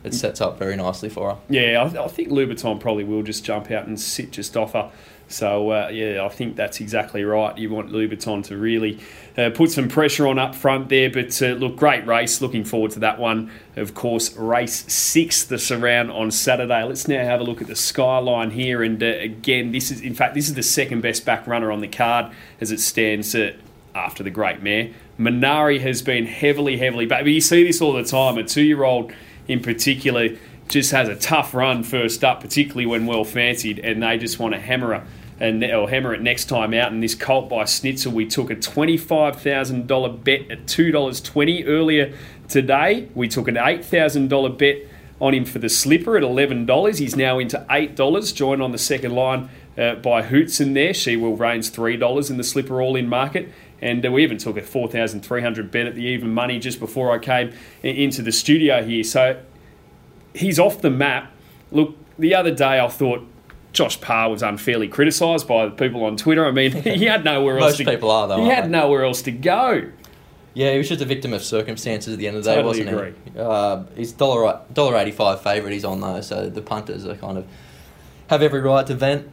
it 0.05 0.15
sets 0.15 0.41
up 0.41 0.59
very 0.59 0.77
nicely 0.77 1.09
for 1.09 1.31
her. 1.31 1.39
Yeah, 1.49 1.83
I, 1.83 2.05
I 2.05 2.09
think 2.09 2.29
Louboutin 2.29 2.79
probably 2.79 3.05
will 3.05 3.23
just 3.23 3.45
jump 3.45 3.71
out 3.71 3.87
and 3.87 3.99
sit 3.99 4.31
just 4.31 4.57
off 4.57 4.75
her. 4.75 4.93
So 5.27 5.71
uh, 5.71 5.89
yeah, 5.91 6.23
I 6.23 6.29
think 6.29 6.55
that's 6.55 6.81
exactly 6.81 7.25
right. 7.25 7.57
You 7.57 7.71
want 7.71 7.91
Louboutin 7.91 8.45
to 8.45 8.59
really 8.59 9.01
uh, 9.39 9.51
put 9.55 9.71
some 9.71 9.89
pressure 9.89 10.27
on 10.27 10.39
up 10.39 10.55
front 10.55 10.91
there. 10.91 11.09
But 11.09 11.41
uh, 11.41 11.55
look, 11.55 11.77
great 11.77 12.07
race. 12.07 12.43
Looking 12.43 12.63
forward 12.63 12.91
to 12.93 12.99
that 13.01 13.19
one. 13.19 13.51
Of 13.75 13.95
course, 13.95 14.37
race 14.37 14.85
six, 14.93 15.43
the 15.43 15.59
surround 15.59 16.11
on 16.11 16.31
Saturday. 16.31 16.85
Let's 16.85 17.09
now 17.09 17.25
have 17.25 17.41
a 17.41 17.45
look 17.45 17.63
at 17.63 17.69
the 17.69 17.75
skyline 17.75 18.51
here. 18.51 18.83
And 18.83 19.03
uh, 19.03 19.07
again, 19.07 19.73
this 19.73 19.91
is 19.91 20.03
in 20.03 20.15
fact 20.15 20.35
this 20.35 20.49
is 20.49 20.55
the 20.55 20.63
second 20.63 21.01
best 21.01 21.25
back 21.25 21.47
runner 21.47 21.73
on 21.73 21.81
the 21.81 21.89
card 21.89 22.31
as 22.61 22.71
it 22.71 22.81
stands 22.81 23.35
uh, 23.35 23.55
after 23.95 24.23
the 24.23 24.31
Great 24.31 24.63
Mare. 24.63 24.91
Menari 25.19 25.81
has 25.81 26.03
been 26.03 26.27
heavily, 26.27 26.77
heavily 26.77 27.07
back. 27.07 27.23
But 27.23 27.33
you 27.33 27.41
see 27.41 27.65
this 27.65 27.81
all 27.81 27.95
the 27.95 28.05
time. 28.05 28.37
A 28.37 28.45
two-year-old 28.45 29.13
in 29.49 29.61
particular 29.61 30.31
just 30.69 30.93
has 30.93 31.09
a 31.09 31.17
tough 31.17 31.53
run 31.55 31.83
first 31.83 32.25
up, 32.25 32.41
particularly 32.41 32.87
when 32.87 33.07
well 33.07 33.25
fancied, 33.25 33.79
and 33.79 34.03
they 34.03 34.17
just 34.17 34.39
want 34.39 34.55
to 34.55 34.61
hammer 34.61 34.95
her 34.95 35.07
and 35.41 35.65
or 35.65 35.91
hammer 35.91 36.15
it 36.15 36.23
next 36.23 36.47
time 36.47 36.73
out. 36.73 36.93
And 36.93 37.03
this 37.03 37.15
Colt 37.15 37.49
by 37.49 37.65
Snitzel, 37.65 38.13
we 38.13 38.25
took 38.27 38.51
a 38.51 38.55
twenty-five 38.55 39.41
thousand 39.41 39.87
dollar 39.87 40.09
bet 40.09 40.51
at 40.51 40.67
two 40.67 40.91
dollars 40.91 41.21
twenty 41.21 41.65
earlier 41.65 42.17
today. 42.49 43.09
We 43.15 43.29
took 43.29 43.49
an 43.49 43.59
eight 43.59 43.85
thousand 43.85 44.29
dollar 44.29 44.49
bet 44.49 44.79
on 45.21 45.35
him 45.35 45.45
for 45.45 45.59
the 45.59 45.69
slipper 45.69 46.17
at 46.17 46.23
eleven 46.23 46.67
dollars. 46.67 46.99
He's 46.99 47.17
now 47.17 47.39
into 47.39 47.65
eight 47.71 47.95
dollars. 47.97 48.33
Joined 48.33 48.63
on 48.63 48.73
the 48.73 48.79
second 48.79 49.13
line 49.13 49.51
uh, 49.77 49.97
by 49.97 50.23
Houtzen 50.23 50.73
there. 50.75 50.95
She 50.95 51.17
Will 51.17 51.37
Reign 51.37 51.63
three 51.63 51.97
dollars 51.97 52.31
in 52.31 52.37
the 52.37 52.45
slipper 52.45 52.81
all-in 52.81 53.09
market. 53.09 53.49
And 53.85 54.03
we 54.13 54.23
even 54.23 54.39
took 54.39 54.57
a 54.57 54.63
4,300 54.63 55.71
bet 55.71 55.87
at 55.87 55.95
the 55.95 56.05
even 56.05 56.33
money 56.33 56.59
just 56.59 56.81
before 56.81 57.13
I 57.13 57.19
came 57.19 57.53
into 57.83 58.23
the 58.23 58.33
studio 58.33 58.83
here. 58.83 59.05
So 59.05 59.39
he's 60.35 60.59
off 60.59 60.81
the 60.81 60.89
map. 60.89 61.31
Look, 61.71 61.95
the 62.19 62.35
other 62.35 62.51
day 62.51 62.81
I 62.81 62.89
thought 62.89 63.27
Josh 63.75 64.01
Parr 64.01 64.31
was 64.31 64.43
unfairly 64.43 64.89
criticised 64.89 65.47
by 65.47 65.67
the 65.67 65.73
people 65.73 66.03
on 66.05 66.17
Twitter. 66.17 66.47
I 66.47 66.51
mean, 66.51 66.73
he 66.83 67.05
had 67.05 67.27
nowhere 67.27 67.59
else. 67.59 67.73
Most 67.73 67.77
to, 67.79 67.85
people 67.85 68.11
are 68.11 68.27
though. 68.27 68.43
He 68.43 68.49
had 68.49 68.65
they? 68.65 68.69
nowhere 68.69 69.05
else 69.05 69.21
to 69.23 69.31
go. 69.33 69.91
Yeah, 70.55 70.73
he 70.73 70.79
was 70.79 70.89
just 70.89 71.03
a 71.03 71.05
victim 71.05 71.35
of 71.35 71.43
circumstances 71.43 72.15
at 72.15 72.19
the 72.19 72.27
end 72.27 72.39
of 72.39 72.45
the 72.45 72.51
day, 72.51 72.55
totally 72.55 72.85
wasn't 72.85 72.97
agree. 72.97 73.15
he? 73.35 73.39
Uh, 73.39 73.83
he's 73.97 74.13
dollar 74.13 74.61
dollar 74.73 74.97
eighty 74.97 75.11
five 75.11 75.43
favourite. 75.43 75.75
He's 75.75 75.85
on 75.85 76.01
though, 76.01 76.23
so 76.23 76.49
the 76.49 76.63
punters 76.63 77.05
are 77.05 77.17
kind 77.17 77.37
of 77.37 77.47
have 78.29 78.41
every 78.41 78.61
right 78.61 78.87
to 78.87 78.95
vent 78.95 79.29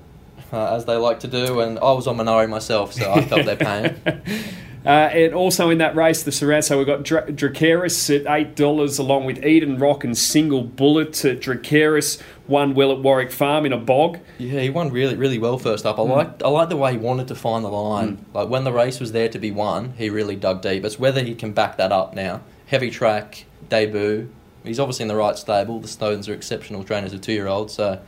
uh, 0.52 0.76
as 0.76 0.86
they 0.86 0.96
like 0.96 1.22
to 1.22 1.28
do. 1.28 1.60
And 1.62 1.80
I 1.80 1.92
was 1.92 2.08
on 2.08 2.18
Menari 2.18 2.50
myself, 2.50 2.94
so 2.94 3.12
I 3.12 3.24
felt 3.24 3.46
their 3.46 3.56
pain. 3.56 4.00
Uh, 4.84 5.10
and 5.14 5.36
also 5.36 5.70
in 5.70 5.78
that 5.78 5.96
race, 5.96 6.24
the 6.24 6.32
surround. 6.32 6.66
So 6.66 6.78
we've 6.78 6.88
got 6.88 7.04
Dra- 7.04 7.28
Dracarys 7.28 8.10
at 8.20 8.26
eight 8.36 8.56
dollars, 8.56 8.98
along 8.98 9.26
with 9.26 9.46
Eden 9.46 9.78
Rock 9.78 10.04
and 10.04 10.18
Single 10.18 10.64
Bullet. 10.64 11.24
Uh, 11.24 11.36
Dracarys 11.36 12.20
won 12.48 12.74
well 12.74 12.92
at 12.92 13.00
Warwick 13.00 13.32
Farm 13.32 13.66
in 13.66 13.74
a 13.74 13.78
bog. 13.78 14.18
Yeah, 14.40 14.62
he 14.62 14.72
won 14.72 14.90
really, 14.90 15.16
really 15.16 15.38
well 15.38 15.60
first 15.60 15.86
up. 15.86 16.00
I 16.00 16.02
mm. 16.02 16.10
like, 16.10 16.44
I 16.44 16.48
like 16.48 16.70
the 16.70 16.78
way 16.78 16.94
he 16.94 16.98
wanted 16.98 17.28
to 17.28 17.36
find 17.36 17.64
the 17.64 17.70
line. 17.70 18.18
Mm. 18.18 18.34
Like 18.34 18.50
when 18.50 18.64
the 18.64 18.74
race 18.74 19.00
was 19.00 19.12
there 19.12 19.30
to 19.30 19.38
be 19.38 19.52
won, 19.52 19.94
he 20.00 20.10
really 20.10 20.36
dug 20.36 20.64
deep. 20.64 20.84
It's 20.84 20.98
whether 20.98 21.24
he 21.24 21.36
can 21.36 21.54
back 21.54 21.78
that 21.78 21.92
up 21.92 22.16
now. 22.16 22.42
Heavy 22.66 22.90
track 22.90 23.46
debut. 23.70 24.30
He's 24.64 24.80
obviously 24.80 25.04
in 25.04 25.10
the 25.10 25.16
right 25.16 25.38
stable. 25.38 25.80
The 25.80 25.88
Snowdens 25.88 26.28
are 26.28 26.34
exceptional 26.34 26.84
trainers 26.84 27.14
of 27.14 27.22
two 27.22 27.34
year 27.34 27.48
olds, 27.48 27.74
so 27.74 28.00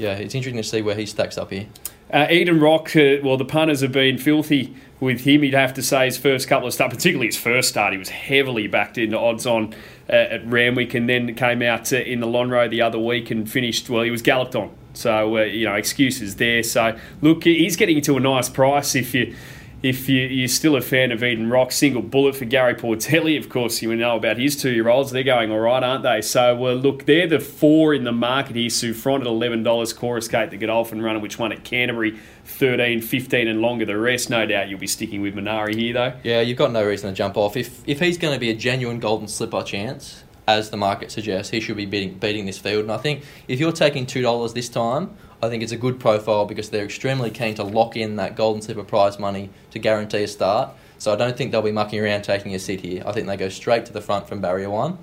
yeah, 0.00 0.14
it's 0.14 0.34
interesting 0.34 0.62
to 0.62 0.68
see 0.68 0.80
where 0.80 0.96
he 0.96 1.04
stacks 1.04 1.36
up 1.36 1.50
here. 1.50 1.66
Uh, 2.10 2.26
Eden 2.30 2.58
Rock, 2.58 2.96
uh, 2.96 3.16
well, 3.22 3.36
the 3.36 3.44
punters 3.44 3.82
have 3.82 3.92
been 3.92 4.18
filthy 4.18 4.74
with 4.98 5.20
him. 5.20 5.44
You'd 5.44 5.54
have 5.54 5.74
to 5.74 5.82
say 5.82 6.06
his 6.06 6.18
first 6.18 6.48
couple 6.48 6.66
of 6.66 6.74
starts, 6.74 6.94
particularly 6.94 7.26
his 7.26 7.36
first 7.36 7.68
start, 7.68 7.92
he 7.92 7.98
was 7.98 8.08
heavily 8.08 8.66
backed 8.66 8.98
into 8.98 9.16
odds 9.16 9.46
on 9.46 9.74
uh, 10.08 10.12
at 10.12 10.46
Randwick 10.46 10.94
and 10.94 11.08
then 11.08 11.34
came 11.34 11.62
out 11.62 11.92
uh, 11.92 11.98
in 11.98 12.20
the 12.20 12.26
Lonhro 12.26 12.68
the 12.68 12.82
other 12.82 12.98
week 12.98 13.30
and 13.30 13.48
finished, 13.48 13.88
well, 13.88 14.02
he 14.02 14.10
was 14.10 14.22
galloped 14.22 14.56
on. 14.56 14.74
So, 14.94 15.36
uh, 15.36 15.42
you 15.42 15.66
know, 15.66 15.74
excuses 15.74 16.36
there. 16.36 16.62
So, 16.62 16.98
look, 17.20 17.44
he's 17.44 17.76
getting 17.76 17.98
into 17.98 18.16
a 18.16 18.20
nice 18.20 18.48
price 18.48 18.96
if 18.96 19.14
you 19.14 19.36
if 19.82 20.08
you, 20.08 20.44
are 20.44 20.48
still 20.48 20.76
a 20.76 20.80
fan 20.80 21.10
of 21.10 21.24
Eden 21.24 21.48
Rock, 21.48 21.72
single 21.72 22.02
bullet 22.02 22.36
for 22.36 22.44
Gary 22.44 22.74
Portelli, 22.74 23.38
of 23.38 23.48
course, 23.48 23.80
you 23.80 23.94
know 23.96 24.16
about 24.16 24.36
his 24.36 24.56
two 24.56 24.70
year 24.70 24.88
olds. 24.88 25.10
They're 25.10 25.22
going 25.22 25.50
all 25.50 25.60
right, 25.60 25.82
aren't 25.82 26.02
they? 26.02 26.20
So, 26.20 26.54
well, 26.54 26.74
look, 26.74 27.06
they're 27.06 27.26
the 27.26 27.40
four 27.40 27.94
in 27.94 28.04
the 28.04 28.12
market 28.12 28.56
here. 28.56 28.68
Souffront 28.68 29.22
at 29.22 29.26
$11, 29.26 29.96
Chorus 29.96 30.28
Gate, 30.28 30.50
the 30.50 30.58
Godolphin 30.58 31.00
runner, 31.00 31.18
which 31.18 31.38
won 31.38 31.52
at 31.52 31.64
Canterbury 31.64 32.18
13, 32.44 33.00
15 33.00 33.48
and 33.48 33.62
longer. 33.62 33.86
The 33.86 33.96
rest, 33.96 34.28
no 34.28 34.44
doubt, 34.44 34.68
you'll 34.68 34.78
be 34.78 34.86
sticking 34.86 35.22
with 35.22 35.34
Menari 35.34 35.74
here, 35.74 35.94
though. 35.94 36.12
Yeah, 36.22 36.40
you've 36.42 36.58
got 36.58 36.72
no 36.72 36.84
reason 36.84 37.10
to 37.10 37.16
jump 37.16 37.36
off. 37.36 37.56
If, 37.56 37.82
if 37.88 38.00
he's 38.00 38.18
going 38.18 38.34
to 38.34 38.40
be 38.40 38.50
a 38.50 38.54
genuine 38.54 39.00
golden 39.00 39.28
slipper 39.28 39.62
chance, 39.62 40.24
as 40.56 40.70
the 40.70 40.76
market 40.76 41.10
suggests, 41.10 41.50
he 41.50 41.60
should 41.60 41.76
be 41.76 41.86
beating, 41.86 42.14
beating 42.14 42.46
this 42.46 42.58
field. 42.58 42.82
And 42.82 42.92
I 42.92 42.98
think 42.98 43.24
if 43.48 43.60
you're 43.60 43.72
taking 43.72 44.06
$2 44.06 44.54
this 44.54 44.68
time, 44.68 45.16
I 45.42 45.48
think 45.48 45.62
it's 45.62 45.72
a 45.72 45.76
good 45.76 45.98
profile 45.98 46.44
because 46.44 46.70
they're 46.70 46.84
extremely 46.84 47.30
keen 47.30 47.54
to 47.54 47.62
lock 47.64 47.96
in 47.96 48.16
that 48.16 48.36
Golden 48.36 48.60
Slipper 48.60 48.84
prize 48.84 49.18
money 49.18 49.50
to 49.70 49.78
guarantee 49.78 50.24
a 50.24 50.28
start. 50.28 50.70
So 50.98 51.12
I 51.12 51.16
don't 51.16 51.36
think 51.36 51.50
they'll 51.50 51.62
be 51.62 51.72
mucking 51.72 51.98
around 51.98 52.22
taking 52.22 52.54
a 52.54 52.58
sit 52.58 52.80
here. 52.80 53.02
I 53.06 53.12
think 53.12 53.26
they 53.26 53.36
go 53.36 53.48
straight 53.48 53.86
to 53.86 53.92
the 53.92 54.02
front 54.02 54.28
from 54.28 54.40
barrier 54.42 54.68
one, 54.68 54.98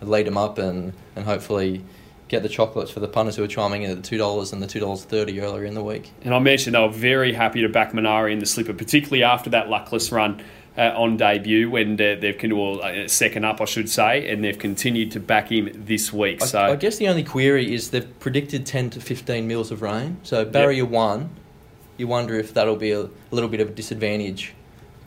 lead 0.00 0.26
them 0.26 0.38
up, 0.38 0.58
and, 0.58 0.92
and 1.16 1.24
hopefully 1.24 1.84
get 2.28 2.42
the 2.42 2.48
chocolates 2.48 2.90
for 2.90 3.00
the 3.00 3.08
punters 3.08 3.36
who 3.36 3.42
are 3.42 3.48
chiming 3.48 3.82
in 3.82 3.90
at 3.90 3.96
the 3.96 4.02
two 4.02 4.18
dollars 4.18 4.52
and 4.52 4.62
the 4.62 4.66
two 4.66 4.78
dollars 4.78 5.02
thirty 5.02 5.40
earlier 5.40 5.64
in 5.64 5.74
the 5.74 5.82
week. 5.82 6.12
And 6.22 6.34
I 6.34 6.38
mentioned 6.38 6.76
they 6.76 6.80
were 6.80 6.88
very 6.88 7.32
happy 7.32 7.62
to 7.62 7.68
back 7.68 7.92
Menari 7.92 8.32
in 8.32 8.38
the 8.38 8.46
slipper, 8.46 8.74
particularly 8.74 9.24
after 9.24 9.50
that 9.50 9.68
luckless 9.68 10.12
run 10.12 10.42
uh, 10.78 10.92
on 10.96 11.16
debut 11.16 11.68
when 11.68 11.96
they've 11.96 12.38
con- 12.38 12.56
well, 12.56 12.80
uh, 12.82 13.08
second 13.08 13.44
up, 13.44 13.60
I 13.60 13.64
should 13.64 13.90
say, 13.90 14.30
and 14.30 14.44
they've 14.44 14.58
continued 14.58 15.10
to 15.12 15.20
back 15.20 15.50
him 15.50 15.70
this 15.74 16.12
week. 16.12 16.40
So 16.42 16.60
I 16.60 16.76
guess 16.76 16.98
the 16.98 17.08
only 17.08 17.24
query 17.24 17.74
is 17.74 17.90
they've 17.90 18.18
predicted 18.20 18.64
10 18.64 18.90
to 18.90 19.00
15 19.00 19.46
mils 19.48 19.70
of 19.72 19.82
rain. 19.82 20.18
So 20.22 20.44
barrier 20.44 20.84
one, 20.84 21.30
you 21.96 22.06
wonder 22.06 22.38
if 22.38 22.54
that'll 22.54 22.76
be 22.76 22.92
a, 22.92 23.08
little 23.30 23.48
bit 23.48 23.60
of 23.60 23.68
a 23.68 23.72
disadvantage 23.72 24.54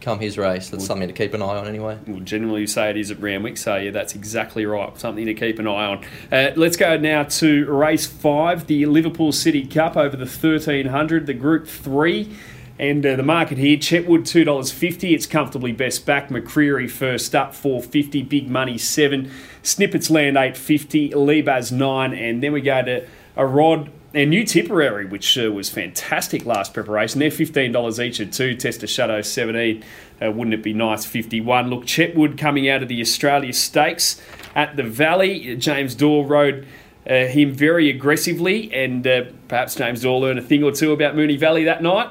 come 0.01 0.19
his 0.19 0.37
race. 0.37 0.69
That's 0.69 0.85
something 0.85 1.07
to 1.07 1.13
keep 1.13 1.33
an 1.33 1.43
eye 1.43 1.57
on 1.57 1.67
anyway. 1.67 1.97
Well, 2.07 2.19
generally 2.21 2.61
you 2.61 2.67
say 2.67 2.89
it 2.89 2.97
is 2.97 3.11
at 3.11 3.17
Ramwick, 3.17 3.57
so 3.57 3.77
yeah, 3.77 3.91
that's 3.91 4.15
exactly 4.15 4.65
right. 4.65 4.99
Something 4.99 5.27
to 5.27 5.33
keep 5.35 5.59
an 5.59 5.67
eye 5.67 5.85
on. 5.85 6.05
Uh, 6.31 6.51
let's 6.55 6.75
go 6.75 6.97
now 6.97 7.23
to 7.23 7.65
race 7.71 8.07
five, 8.07 8.65
the 8.65 8.87
Liverpool 8.87 9.31
City 9.31 9.65
Cup 9.65 9.95
over 9.95 10.17
the 10.17 10.25
1300, 10.25 11.27
the 11.27 11.35
Group 11.35 11.67
3. 11.67 12.35
And 12.81 13.05
uh, 13.05 13.15
the 13.15 13.21
market 13.21 13.59
here, 13.59 13.77
Chetwood 13.77 14.25
two 14.25 14.43
dollars 14.43 14.71
fifty. 14.71 15.13
It's 15.13 15.27
comfortably 15.27 15.71
best 15.71 16.03
back. 16.03 16.29
McCreary 16.29 16.89
first 16.89 17.35
up 17.35 17.53
four 17.53 17.79
fifty. 17.79 18.23
Big 18.23 18.49
money 18.49 18.79
seven. 18.79 19.31
Snippets 19.61 20.09
land 20.09 20.35
eight 20.35 20.57
fifty. 20.57 21.11
Lebaz 21.11 21.71
nine, 21.71 22.11
and 22.11 22.41
then 22.41 22.51
we 22.51 22.59
go 22.59 22.83
to 22.83 23.07
a 23.35 23.45
rod 23.45 23.91
and 24.15 24.31
New 24.31 24.43
Tipperary, 24.43 25.05
which 25.05 25.37
uh, 25.37 25.51
was 25.51 25.69
fantastic 25.69 26.43
last 26.43 26.73
preparation. 26.73 27.19
They're 27.19 27.29
fifteen 27.29 27.71
dollars 27.71 27.99
each 27.99 28.19
at 28.19 28.33
two. 28.33 28.55
Tester 28.55 28.87
Shadow 28.87 29.21
seventeen. 29.21 29.83
Uh, 30.19 30.31
wouldn't 30.31 30.55
it 30.55 30.63
be 30.63 30.73
nice? 30.73 31.05
Fifty 31.05 31.39
one. 31.39 31.69
Look, 31.69 31.85
Chetwood 31.85 32.35
coming 32.35 32.67
out 32.67 32.81
of 32.81 32.89
the 32.89 32.99
Australia 32.99 33.53
Stakes 33.53 34.19
at 34.55 34.75
the 34.75 34.83
Valley. 34.83 35.55
James 35.55 35.93
Dorr 35.93 36.25
rode. 36.25 36.67
Uh, 37.07 37.25
him 37.25 37.51
very 37.51 37.89
aggressively, 37.89 38.71
and 38.73 39.07
uh, 39.07 39.23
perhaps 39.47 39.73
James 39.73 40.01
Dorr 40.01 40.19
learned 40.19 40.37
a 40.37 40.41
thing 40.41 40.63
or 40.63 40.71
two 40.71 40.91
about 40.91 41.15
Moonee 41.15 41.39
Valley 41.39 41.63
that 41.63 41.81
night. 41.81 42.09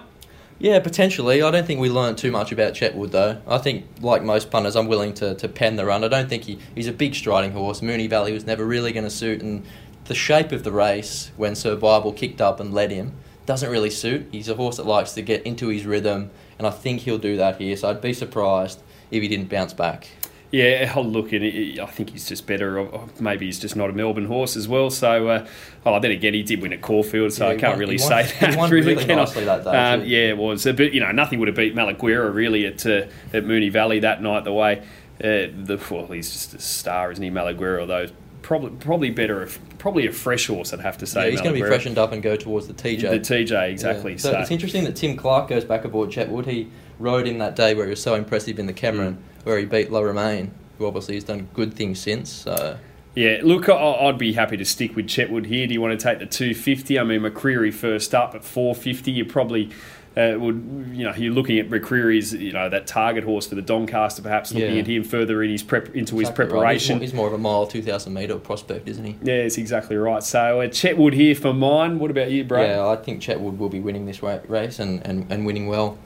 Yeah, 0.62 0.78
potentially. 0.80 1.40
I 1.40 1.50
don't 1.50 1.66
think 1.66 1.80
we 1.80 1.88
learned 1.88 2.18
too 2.18 2.30
much 2.30 2.52
about 2.52 2.74
Chetwood, 2.74 3.12
though. 3.12 3.40
I 3.46 3.56
think, 3.56 3.86
like 4.02 4.22
most 4.22 4.50
punters, 4.50 4.76
I'm 4.76 4.88
willing 4.88 5.14
to, 5.14 5.34
to 5.34 5.48
pen 5.48 5.76
the 5.76 5.86
run. 5.86 6.04
I 6.04 6.08
don't 6.08 6.28
think 6.28 6.44
he, 6.44 6.58
he's 6.74 6.86
a 6.86 6.92
big 6.92 7.14
striding 7.14 7.52
horse. 7.52 7.80
Moonee 7.80 8.10
Valley 8.10 8.34
was 8.34 8.44
never 8.44 8.66
really 8.66 8.92
going 8.92 9.04
to 9.04 9.10
suit, 9.10 9.40
and 9.40 9.64
the 10.04 10.14
shape 10.14 10.52
of 10.52 10.62
the 10.62 10.70
race, 10.70 11.30
when 11.38 11.54
Sir 11.54 11.76
Bible 11.76 12.12
kicked 12.12 12.42
up 12.42 12.60
and 12.60 12.74
led 12.74 12.90
him, 12.90 13.14
doesn't 13.46 13.70
really 13.70 13.88
suit. 13.88 14.28
He's 14.30 14.50
a 14.50 14.54
horse 14.54 14.76
that 14.76 14.84
likes 14.84 15.12
to 15.12 15.22
get 15.22 15.42
into 15.44 15.68
his 15.68 15.86
rhythm, 15.86 16.30
and 16.58 16.66
I 16.66 16.70
think 16.70 17.00
he'll 17.00 17.16
do 17.16 17.38
that 17.38 17.56
here, 17.56 17.74
so 17.74 17.88
I'd 17.88 18.02
be 18.02 18.12
surprised 18.12 18.82
if 19.10 19.22
he 19.22 19.28
didn't 19.28 19.48
bounce 19.48 19.72
back. 19.72 20.08
Yeah, 20.52 20.92
I'll 20.96 21.04
look, 21.04 21.32
and 21.32 21.44
I 21.80 21.86
think 21.86 22.10
he's 22.10 22.28
just 22.28 22.44
better. 22.46 22.88
Maybe 23.20 23.46
he's 23.46 23.60
just 23.60 23.76
not 23.76 23.88
a 23.88 23.92
Melbourne 23.92 24.24
horse 24.24 24.56
as 24.56 24.66
well. 24.66 24.90
So, 24.90 25.28
uh, 25.28 25.46
oh, 25.86 26.00
then 26.00 26.10
again, 26.10 26.34
he 26.34 26.42
did 26.42 26.60
win 26.60 26.72
at 26.72 26.80
Caulfield, 26.82 27.32
so 27.32 27.46
Yeah, 27.46 27.52
I 27.52 27.56
can't 27.56 27.72
won- 27.74 27.78
really 27.78 27.96
he 27.98 28.02
won- 28.02 28.08
say 28.26 28.34
he 28.34 28.46
that. 28.46 28.56
won 28.58 28.70
really, 28.70 28.94
really 28.96 29.12
I? 29.12 29.16
nicely 29.16 29.44
that 29.44 29.62
day, 29.62 29.70
Um, 29.70 30.04
yeah, 30.04 30.28
it 30.30 30.36
was. 30.36 30.64
But 30.64 30.92
you 30.92 30.98
know, 31.00 31.12
nothing 31.12 31.38
would 31.38 31.46
have 31.48 31.56
beat 31.56 31.76
Malaguerra 31.76 32.34
really 32.34 32.66
at 32.66 32.84
uh, 32.84 33.02
at 33.32 33.44
Moonee 33.44 33.70
Valley 33.70 34.00
that 34.00 34.22
night. 34.22 34.42
The 34.42 34.52
way 34.52 34.78
uh, 35.22 35.46
the 35.54 35.78
well, 35.90 36.06
he's 36.06 36.32
just 36.32 36.54
a 36.54 36.58
star, 36.60 37.12
isn't 37.12 37.22
he, 37.22 37.30
Malaguerra? 37.30 37.82
Although 37.82 38.08
probably 38.42 38.70
probably 38.70 39.10
better, 39.10 39.44
if, 39.44 39.60
probably 39.78 40.08
a 40.08 40.12
fresh 40.12 40.48
horse, 40.48 40.72
I'd 40.72 40.80
have 40.80 40.98
to 40.98 41.06
say. 41.06 41.26
Yeah, 41.26 41.30
he's 41.30 41.40
going 41.42 41.54
to 41.54 41.60
be 41.62 41.66
freshened 41.68 41.96
up 41.96 42.10
and 42.10 42.20
go 42.24 42.34
towards 42.34 42.66
the 42.66 42.74
TJ. 42.74 43.02
The 43.02 43.20
TJ 43.20 43.70
exactly. 43.70 44.12
Yeah. 44.12 44.18
So, 44.18 44.32
So, 44.32 44.38
it's 44.40 44.50
interesting 44.50 44.82
that 44.82 44.96
Tim 44.96 45.16
Clark 45.16 45.48
goes 45.48 45.64
back 45.64 45.84
aboard 45.84 46.10
Chetwood. 46.10 46.46
He 46.46 46.68
rode 46.98 47.28
him 47.28 47.38
that 47.38 47.54
day 47.54 47.74
where 47.74 47.84
he 47.86 47.90
was 47.90 48.02
so 48.02 48.16
impressive 48.16 48.58
in 48.58 48.66
the 48.66 48.72
Cameron, 48.72 49.14
Mm. 49.14 49.29
Where 49.44 49.58
he 49.58 49.64
beat 49.64 49.90
Le 49.90 50.04
Romain, 50.04 50.50
who 50.78 50.86
obviously 50.86 51.14
has 51.14 51.24
done 51.24 51.48
good 51.54 51.74
things 51.74 51.98
since. 51.98 52.30
So 52.30 52.78
Yeah, 53.14 53.40
look, 53.42 53.68
I'd 53.68 54.18
be 54.18 54.32
happy 54.34 54.56
to 54.56 54.64
stick 54.64 54.94
with 54.96 55.06
Chetwood 55.06 55.46
here. 55.46 55.66
Do 55.66 55.74
you 55.74 55.80
want 55.80 55.98
to 55.98 56.02
take 56.02 56.18
the 56.18 56.26
250? 56.26 56.98
I 56.98 57.04
mean, 57.04 57.20
McCreary 57.22 57.72
first 57.72 58.14
up 58.14 58.34
at 58.34 58.44
450. 58.44 59.10
You 59.10 59.24
probably 59.24 59.70
uh, 60.16 60.34
would, 60.38 60.90
you 60.92 61.04
know, 61.04 61.14
you're 61.14 61.32
looking 61.32 61.58
at 61.58 61.70
McCreary's, 61.70 62.32
you 62.34 62.52
know, 62.52 62.68
that 62.68 62.86
target 62.86 63.22
horse 63.24 63.46
for 63.46 63.54
the 63.54 63.62
Doncaster, 63.62 64.22
perhaps 64.22 64.52
looking 64.52 64.74
Yeah. 64.74 64.80
at 64.80 64.86
him 64.88 65.04
further 65.04 65.42
in 65.42 65.50
his 65.50 65.62
prep 65.62 65.94
into 65.94 66.18
his 66.18 66.28
Exactly 66.28 66.44
right. 66.46 66.50
preparation. 66.50 67.00
He's, 67.00 67.00
more, 67.00 67.00
he's 67.02 67.14
more 67.14 67.26
of 67.28 67.32
a 67.32 67.38
mile, 67.38 67.66
2,000 67.66 68.12
metre 68.12 68.36
prospect, 68.38 68.88
isn't 68.88 69.04
he? 69.04 69.16
Yeah, 69.22 69.34
it's 69.34 69.56
exactly 69.56 69.96
right. 69.96 70.22
So 70.22 70.60
uh, 70.62 70.66
Chetwood 70.66 71.12
here 71.14 71.34
for 71.36 71.52
mine. 71.54 71.98
What 72.00 72.10
about 72.10 72.30
you, 72.30 72.42
bro? 72.44 72.60
Yeah, 72.62 72.86
I 72.88 72.96
think 72.96 73.22
Chetwood 73.22 73.56
will 73.58 73.68
be 73.68 73.80
winning 73.80 74.06
this 74.06 74.20
race 74.22 74.78
and, 74.80 75.04
and, 75.06 75.30
and 75.30 75.46
winning 75.46 75.66
well. 75.68 75.96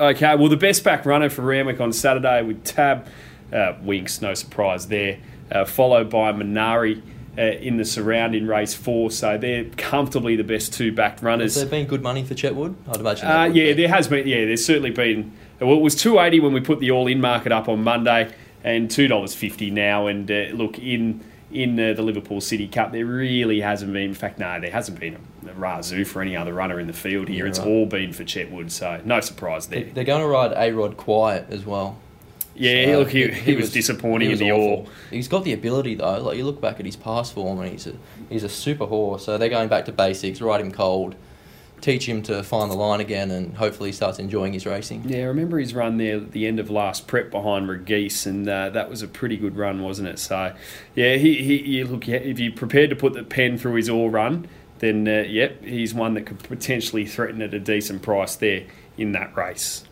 Okay, 0.00 0.34
well, 0.34 0.48
the 0.48 0.56
best 0.56 0.82
back 0.84 1.04
runner 1.06 1.28
for 1.28 1.42
Ramwick 1.42 1.80
on 1.80 1.92
Saturday 1.92 2.42
with 2.42 2.64
Tab, 2.64 3.06
uh, 3.52 3.74
Winx, 3.84 4.20
no 4.20 4.34
surprise 4.34 4.88
there, 4.88 5.18
uh, 5.50 5.64
followed 5.64 6.10
by 6.10 6.32
Menari 6.32 7.02
uh, 7.38 7.42
in 7.42 7.76
the 7.76 7.84
surrounding 7.84 8.46
race 8.46 8.74
four. 8.74 9.10
So 9.10 9.38
they're 9.38 9.64
comfortably 9.76 10.34
the 10.36 10.44
best 10.44 10.72
two 10.72 10.94
Has 10.94 11.22
runners. 11.22 11.54
there 11.54 11.66
been 11.66 11.86
good 11.86 12.02
money 12.02 12.24
for 12.24 12.34
Chetwood? 12.34 12.74
I'd 12.88 12.96
imagine. 12.96 13.26
Uh, 13.26 13.44
yeah, 13.44 13.64
be. 13.66 13.72
there 13.74 13.88
has 13.88 14.08
been. 14.08 14.26
Yeah, 14.26 14.44
there's 14.46 14.64
certainly 14.64 14.90
been. 14.90 15.32
Well, 15.60 15.74
it 15.76 15.82
was 15.82 15.94
two 15.94 16.18
eighty 16.18 16.40
when 16.40 16.52
we 16.52 16.60
put 16.60 16.80
the 16.80 16.90
all 16.90 17.06
in 17.06 17.20
market 17.20 17.52
up 17.52 17.68
on 17.68 17.84
Monday, 17.84 18.34
and 18.64 18.90
two 18.90 19.08
dollars 19.08 19.34
fifty 19.34 19.70
now. 19.70 20.06
And 20.08 20.30
uh, 20.30 20.46
look 20.52 20.78
in 20.78 21.22
in 21.52 21.78
uh, 21.78 21.92
the 21.92 22.02
Liverpool 22.02 22.40
City 22.40 22.68
Cup, 22.68 22.92
there 22.92 23.04
really 23.06 23.60
hasn't 23.60 23.92
been. 23.92 24.02
In 24.10 24.14
fact, 24.14 24.38
no, 24.38 24.60
there 24.60 24.70
hasn't 24.70 24.98
been 24.98 25.16
a, 25.46 25.50
a 25.50 25.54
razoo 25.54 26.06
for 26.06 26.22
any 26.22 26.36
other 26.36 26.52
runner 26.52 26.80
in 26.80 26.86
the 26.86 26.92
field 26.92 27.28
here. 27.28 27.44
Yeah, 27.44 27.50
it's 27.50 27.58
right. 27.58 27.68
all 27.68 27.86
been 27.86 28.12
for 28.12 28.24
Chetwood, 28.24 28.70
so 28.70 29.00
no 29.04 29.20
surprise 29.20 29.66
there. 29.66 29.84
They're 29.84 30.04
going 30.04 30.22
to 30.22 30.28
ride 30.28 30.52
A 30.56 30.72
Rod 30.72 30.96
quiet 30.96 31.46
as 31.50 31.64
well. 31.66 31.98
Yeah, 32.54 32.84
So, 32.84 32.98
look, 32.98 33.10
he, 33.10 33.28
he, 33.28 33.54
was, 33.54 33.72
disappointing 33.72 34.28
he 34.28 34.32
was 34.32 34.40
in 34.40 34.48
the 34.48 34.52
awful. 34.52 34.86
all. 34.86 34.88
He's 35.10 35.28
got 35.28 35.44
the 35.44 35.52
ability 35.54 35.94
though. 35.94 36.20
Like 36.20 36.36
you 36.36 36.44
look 36.44 36.60
back 36.60 36.78
at 36.80 36.86
his 36.86 36.96
past 36.96 37.32
form, 37.32 37.60
and 37.60 37.70
he's 37.70 37.86
a 37.86 37.94
he's 38.28 38.44
a 38.44 38.48
super 38.48 38.86
horse. 38.86 39.24
So 39.24 39.38
they're 39.38 39.48
going 39.48 39.68
back 39.68 39.86
to 39.86 39.92
basics, 39.92 40.40
ride 40.40 40.60
him 40.60 40.70
cold, 40.70 41.14
teach 41.82 42.08
him 42.08 42.22
to 42.22 42.42
find 42.42 42.70
the 42.70 42.76
line 42.76 43.00
again, 43.00 43.30
and 43.30 43.54
hopefully 43.56 43.90
he 43.90 43.92
starts 43.92 44.18
enjoying 44.18 44.52
his 44.52 44.64
racing. 44.64 45.02
Yeah, 45.04 45.18
I 45.18 45.24
remember 45.24 45.58
his 45.58 45.74
run 45.74 45.98
there 45.98 46.16
at 46.16 46.30
the 46.30 46.46
end 46.46 46.58
of 46.58 46.70
last 46.70 47.06
prep 47.06 47.30
behind 47.30 47.68
Regeese, 47.68 48.24
and 48.24 48.48
uh, 48.48 48.70
that 48.70 48.88
was 48.88 49.02
a 49.02 49.08
pretty 49.08 49.36
good 49.36 49.56
run, 49.56 49.82
wasn't 49.82 50.08
it? 50.08 50.18
So, 50.18 50.54
yeah, 50.94 51.16
he, 51.16 51.42
he 51.42 51.60
you 51.60 51.86
look 51.86 52.08
if 52.08 52.38
you're 52.38 52.52
prepared 52.52 52.88
to 52.90 52.96
put 52.96 53.12
the 53.12 53.24
pen 53.24 53.58
through 53.58 53.74
his 53.74 53.90
all 53.90 54.08
run, 54.08 54.48
then 54.78 55.06
uh, 55.06 55.24
yep, 55.28 55.62
he's 55.62 55.92
one 55.92 56.14
that 56.14 56.22
could 56.22 56.42
potentially 56.44 57.04
threaten 57.04 57.42
at 57.42 57.52
a 57.52 57.60
decent 57.60 58.02
price 58.02 58.36
there 58.36 58.64
in 58.96 59.12
that 59.12 59.36
race. 59.36 59.84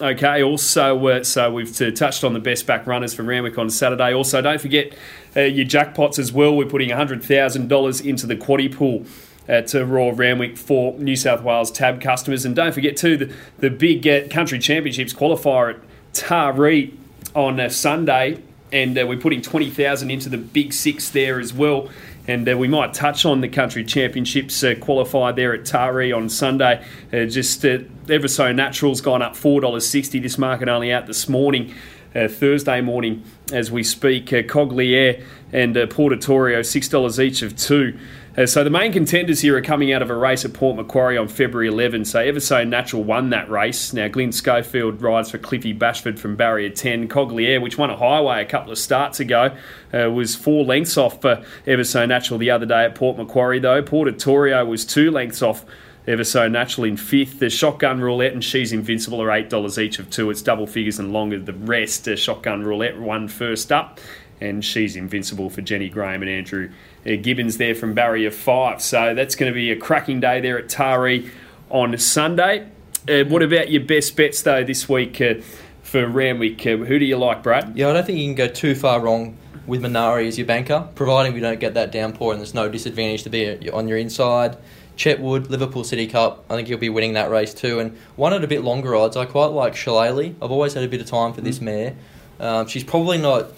Okay, 0.00 0.42
also, 0.42 1.06
uh, 1.06 1.24
so 1.24 1.50
we've 1.50 1.80
uh, 1.80 1.90
touched 1.90 2.22
on 2.22 2.34
the 2.34 2.40
best 2.40 2.66
back 2.66 2.86
runners 2.86 3.14
for 3.14 3.22
Ramwick 3.22 3.56
on 3.56 3.70
Saturday. 3.70 4.12
Also, 4.12 4.42
don't 4.42 4.60
forget 4.60 4.94
uh, 5.34 5.40
your 5.40 5.64
jackpots 5.64 6.18
as 6.18 6.32
well. 6.32 6.54
We're 6.54 6.66
putting 6.66 6.90
$100,000 6.90 8.04
into 8.04 8.26
the 8.26 8.36
quaddy 8.36 8.72
pool 8.72 9.06
at 9.48 9.74
uh, 9.74 9.84
Raw 9.84 10.10
Ramwick 10.10 10.58
for 10.58 10.98
New 10.98 11.16
South 11.16 11.42
Wales 11.42 11.70
tab 11.70 12.00
customers. 12.00 12.44
And 12.44 12.56
don't 12.56 12.72
forget, 12.72 12.96
too, 12.96 13.16
the, 13.16 13.34
the 13.58 13.70
big 13.70 14.06
uh, 14.06 14.28
country 14.28 14.58
championships 14.58 15.12
qualifier 15.12 15.74
at 15.74 15.80
Taree 16.12 16.94
on 17.34 17.60
uh, 17.60 17.68
Sunday. 17.68 18.42
And 18.72 18.98
uh, 18.98 19.06
we're 19.06 19.20
putting 19.20 19.42
20000 19.42 20.10
into 20.10 20.28
the 20.28 20.38
big 20.38 20.72
six 20.72 21.10
there 21.10 21.38
as 21.38 21.52
well. 21.52 21.88
And 22.28 22.48
uh, 22.48 22.58
we 22.58 22.66
might 22.66 22.92
touch 22.92 23.24
on 23.24 23.40
the 23.40 23.48
country 23.48 23.84
championships 23.84 24.62
uh, 24.64 24.74
qualified 24.80 25.36
there 25.36 25.54
at 25.54 25.60
Taree 25.60 26.16
on 26.16 26.28
Sunday. 26.28 26.84
Uh, 27.12 27.26
just 27.26 27.64
ever 27.64 28.28
so 28.28 28.52
natural's 28.52 29.00
gone 29.00 29.22
up 29.22 29.34
$4.60. 29.34 30.20
This 30.22 30.36
market 30.36 30.68
only 30.68 30.92
out 30.92 31.06
this 31.06 31.28
morning, 31.28 31.72
uh, 32.14 32.26
Thursday 32.26 32.80
morning, 32.80 33.22
as 33.52 33.70
we 33.70 33.84
speak. 33.84 34.32
Uh, 34.32 34.42
Cogliere 34.42 35.22
and 35.52 35.76
uh, 35.76 35.86
Portatorio, 35.86 36.60
$6 36.60 37.18
each 37.24 37.42
of 37.42 37.56
two. 37.56 37.96
Uh, 38.36 38.44
so 38.44 38.62
the 38.62 38.68
main 38.68 38.92
contenders 38.92 39.40
here 39.40 39.56
are 39.56 39.62
coming 39.62 39.94
out 39.94 40.02
of 40.02 40.10
a 40.10 40.14
race 40.14 40.44
at 40.44 40.52
Port 40.52 40.76
Macquarie 40.76 41.16
on 41.16 41.26
February 41.26 41.68
11. 41.68 42.04
So 42.04 42.20
ever 42.20 42.38
so 42.38 42.64
natural 42.64 43.02
won 43.02 43.30
that 43.30 43.48
race. 43.48 43.94
Now 43.94 44.08
Glyn 44.08 44.30
Schofield 44.30 45.00
rides 45.00 45.30
for 45.30 45.38
Cliffy 45.38 45.72
Bashford 45.72 46.18
from 46.18 46.36
barrier 46.36 46.68
10. 46.68 47.08
Cogliere, 47.08 47.62
which 47.62 47.78
won 47.78 47.88
a 47.88 47.96
highway 47.96 48.42
a 48.42 48.44
couple 48.44 48.72
of 48.72 48.78
starts 48.78 49.20
ago, 49.20 49.56
uh, 49.94 50.10
was 50.10 50.36
four 50.36 50.64
lengths 50.64 50.98
off 50.98 51.22
for 51.22 51.42
ever 51.66 51.82
so 51.82 52.04
natural 52.04 52.38
the 52.38 52.50
other 52.50 52.66
day 52.66 52.84
at 52.84 52.94
Port 52.94 53.16
Macquarie 53.16 53.58
though. 53.58 53.80
Portatorio 53.82 54.66
was 54.66 54.84
two 54.84 55.10
lengths 55.10 55.40
off. 55.40 55.64
Ever 56.06 56.22
so 56.22 56.46
natural 56.46 56.84
in 56.84 56.96
fifth. 56.96 57.40
The 57.40 57.50
shotgun 57.50 58.00
roulette 58.00 58.32
and 58.32 58.44
she's 58.44 58.72
invincible 58.72 59.20
are 59.20 59.32
eight 59.32 59.50
dollars 59.50 59.76
each 59.76 59.98
of 59.98 60.08
two. 60.08 60.30
It's 60.30 60.40
double 60.40 60.68
figures 60.68 61.00
and 61.00 61.12
longer. 61.12 61.40
The 61.40 61.52
rest, 61.52 62.06
uh, 62.06 62.14
shotgun 62.14 62.62
roulette 62.62 62.96
won 62.96 63.26
first 63.26 63.72
up, 63.72 63.98
and 64.40 64.64
she's 64.64 64.96
invincible 64.96 65.50
for 65.50 65.62
Jenny 65.62 65.88
Graham 65.88 66.22
and 66.22 66.30
Andrew 66.30 66.70
Gibbons 67.04 67.56
there 67.56 67.74
from 67.74 67.94
barrier 67.94 68.30
five. 68.30 68.82
So 68.82 69.14
that's 69.14 69.34
going 69.34 69.50
to 69.50 69.54
be 69.54 69.70
a 69.70 69.76
cracking 69.76 70.20
day 70.20 70.40
there 70.40 70.58
at 70.58 70.68
Taree 70.68 71.30
on 71.70 71.96
Sunday. 71.98 72.68
Uh, 73.08 73.24
what 73.24 73.42
about 73.42 73.70
your 73.70 73.82
best 73.82 74.16
bets 74.16 74.42
though 74.42 74.64
this 74.64 74.88
week 74.88 75.20
uh, 75.20 75.34
for 75.82 76.06
Ramwick? 76.06 76.60
Uh, 76.60 76.84
who 76.84 76.98
do 76.98 77.04
you 77.04 77.16
like, 77.16 77.42
Brad? 77.42 77.76
Yeah, 77.76 77.90
I 77.90 77.92
don't 77.92 78.04
think 78.04 78.18
you 78.18 78.26
can 78.26 78.34
go 78.34 78.48
too 78.48 78.74
far 78.74 79.00
wrong 79.00 79.36
with 79.66 79.82
Menari 79.82 80.26
as 80.26 80.38
your 80.38 80.46
banker, 80.46 80.88
providing 80.94 81.34
we 81.34 81.40
don't 81.40 81.60
get 81.60 81.74
that 81.74 81.92
downpour 81.92 82.32
and 82.32 82.40
there's 82.40 82.54
no 82.54 82.68
disadvantage 82.68 83.22
to 83.24 83.30
be 83.30 83.70
on 83.70 83.88
your 83.88 83.98
inside. 83.98 84.56
Chetwood, 84.96 85.50
Liverpool 85.50 85.84
City 85.84 86.06
Cup, 86.06 86.44
I 86.48 86.54
think 86.54 86.68
he'll 86.68 86.78
be 86.78 86.88
winning 86.88 87.12
that 87.14 87.30
race 87.30 87.52
too. 87.52 87.80
And 87.80 87.96
one 88.16 88.32
at 88.32 88.42
a 88.42 88.46
bit 88.46 88.64
longer 88.64 88.96
odds, 88.96 89.16
I 89.16 89.26
quite 89.26 89.48
like 89.48 89.76
Shillelagh. 89.76 90.34
I've 90.40 90.50
always 90.50 90.74
had 90.74 90.84
a 90.84 90.88
bit 90.88 91.00
of 91.00 91.06
time 91.06 91.32
for 91.32 91.42
this 91.42 91.60
mare. 91.60 91.94
Um, 92.40 92.66
she's 92.66 92.84
probably 92.84 93.18
not 93.18 93.50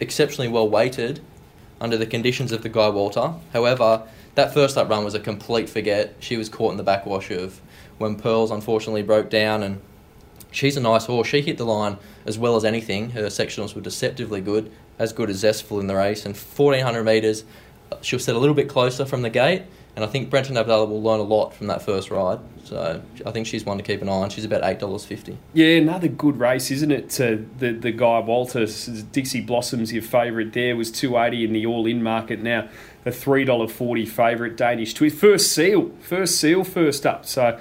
exceptionally 0.00 0.48
well 0.48 0.68
weighted 0.68 1.20
under 1.80 1.96
the 1.96 2.06
conditions 2.06 2.52
of 2.52 2.62
the 2.62 2.68
Guy 2.68 2.88
Walter. 2.88 3.34
However, 3.52 4.02
that 4.34 4.52
first 4.52 4.76
up 4.76 4.88
run 4.88 5.04
was 5.04 5.14
a 5.14 5.20
complete 5.20 5.68
forget. 5.68 6.14
She 6.20 6.36
was 6.36 6.48
caught 6.48 6.72
in 6.72 6.76
the 6.76 6.82
backwash 6.82 7.30
of 7.30 7.60
when 7.98 8.16
Pearls 8.16 8.50
unfortunately 8.50 9.02
broke 9.02 9.30
down 9.30 9.62
and 9.62 9.80
she's 10.50 10.76
a 10.76 10.80
nice 10.80 11.06
horse. 11.06 11.28
She 11.28 11.40
hit 11.40 11.58
the 11.58 11.64
line 11.64 11.98
as 12.26 12.38
well 12.38 12.56
as 12.56 12.64
anything. 12.64 13.10
Her 13.10 13.26
sectionals 13.26 13.74
were 13.74 13.80
deceptively 13.80 14.40
good, 14.40 14.70
as 14.98 15.12
good 15.12 15.30
as 15.30 15.38
Zestful 15.38 15.80
in 15.80 15.86
the 15.86 15.96
race. 15.96 16.24
And 16.24 16.36
1400 16.36 17.04
metres, 17.04 17.44
she'll 18.02 18.18
set 18.18 18.34
a 18.34 18.38
little 18.38 18.54
bit 18.54 18.68
closer 18.68 19.04
from 19.04 19.22
the 19.22 19.30
gate. 19.30 19.62
And 19.96 20.04
I 20.04 20.08
think 20.08 20.30
Brenton 20.30 20.56
Avdulla 20.56 20.88
will 20.88 21.02
learn 21.02 21.20
a 21.20 21.24
lot 21.24 21.52
from 21.52 21.66
that 21.66 21.82
first 21.82 22.10
ride. 22.10 22.38
So 22.64 23.02
I 23.26 23.30
think 23.32 23.46
she's 23.46 23.64
one 23.64 23.76
to 23.78 23.82
keep 23.82 24.00
an 24.02 24.08
eye 24.08 24.12
on. 24.12 24.30
She's 24.30 24.44
about 24.44 24.62
$8.50. 24.62 25.36
Yeah, 25.52 25.76
another 25.76 26.08
good 26.08 26.38
race, 26.38 26.70
isn't 26.70 26.92
it? 26.92 27.20
Uh, 27.20 27.38
the 27.58 27.72
the 27.72 27.90
guy 27.90 28.20
Walter 28.20 28.66
Dixie 29.12 29.40
Blossoms, 29.40 29.92
your 29.92 30.02
favourite 30.02 30.52
there, 30.52 30.76
was 30.76 30.92
two 30.92 31.18
eighty 31.18 31.44
in 31.44 31.52
the 31.52 31.66
all 31.66 31.86
in 31.86 32.02
market. 32.02 32.40
Now 32.40 32.68
a 33.04 33.10
three 33.10 33.44
dollar 33.44 33.66
forty 33.66 34.06
favourite 34.06 34.56
Danish 34.56 34.94
twist. 34.94 35.16
First 35.16 35.52
seal, 35.52 35.90
first 36.00 36.40
seal, 36.40 36.62
first 36.62 37.04
up. 37.04 37.26
So 37.26 37.58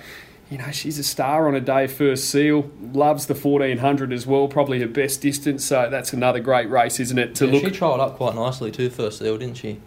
you 0.49 0.57
know, 0.57 0.71
she's 0.71 0.97
a 0.97 1.03
star 1.03 1.47
on 1.47 1.55
a 1.55 1.61
day 1.61 1.87
first 1.87 2.29
seal. 2.29 2.71
Loves 2.91 3.27
the 3.27 3.35
1400 3.35 4.11
as 4.11 4.25
well, 4.25 4.47
probably 4.47 4.79
her 4.79 4.87
best 4.87 5.21
distance. 5.21 5.63
So 5.63 5.89
that's 5.91 6.11
another 6.11 6.39
great 6.39 6.69
race, 6.69 6.99
isn't 6.99 7.19
it? 7.19 7.35
To 7.35 7.45
yeah, 7.45 7.51
look, 7.53 7.63
she 7.63 7.69
trialled 7.79 7.99
up 7.99 8.15
quite 8.15 8.33
nicely 8.33 8.71
too 8.71 8.89
first 8.89 9.19
seal, 9.19 9.37
didn't 9.37 9.57
she? 9.57 9.79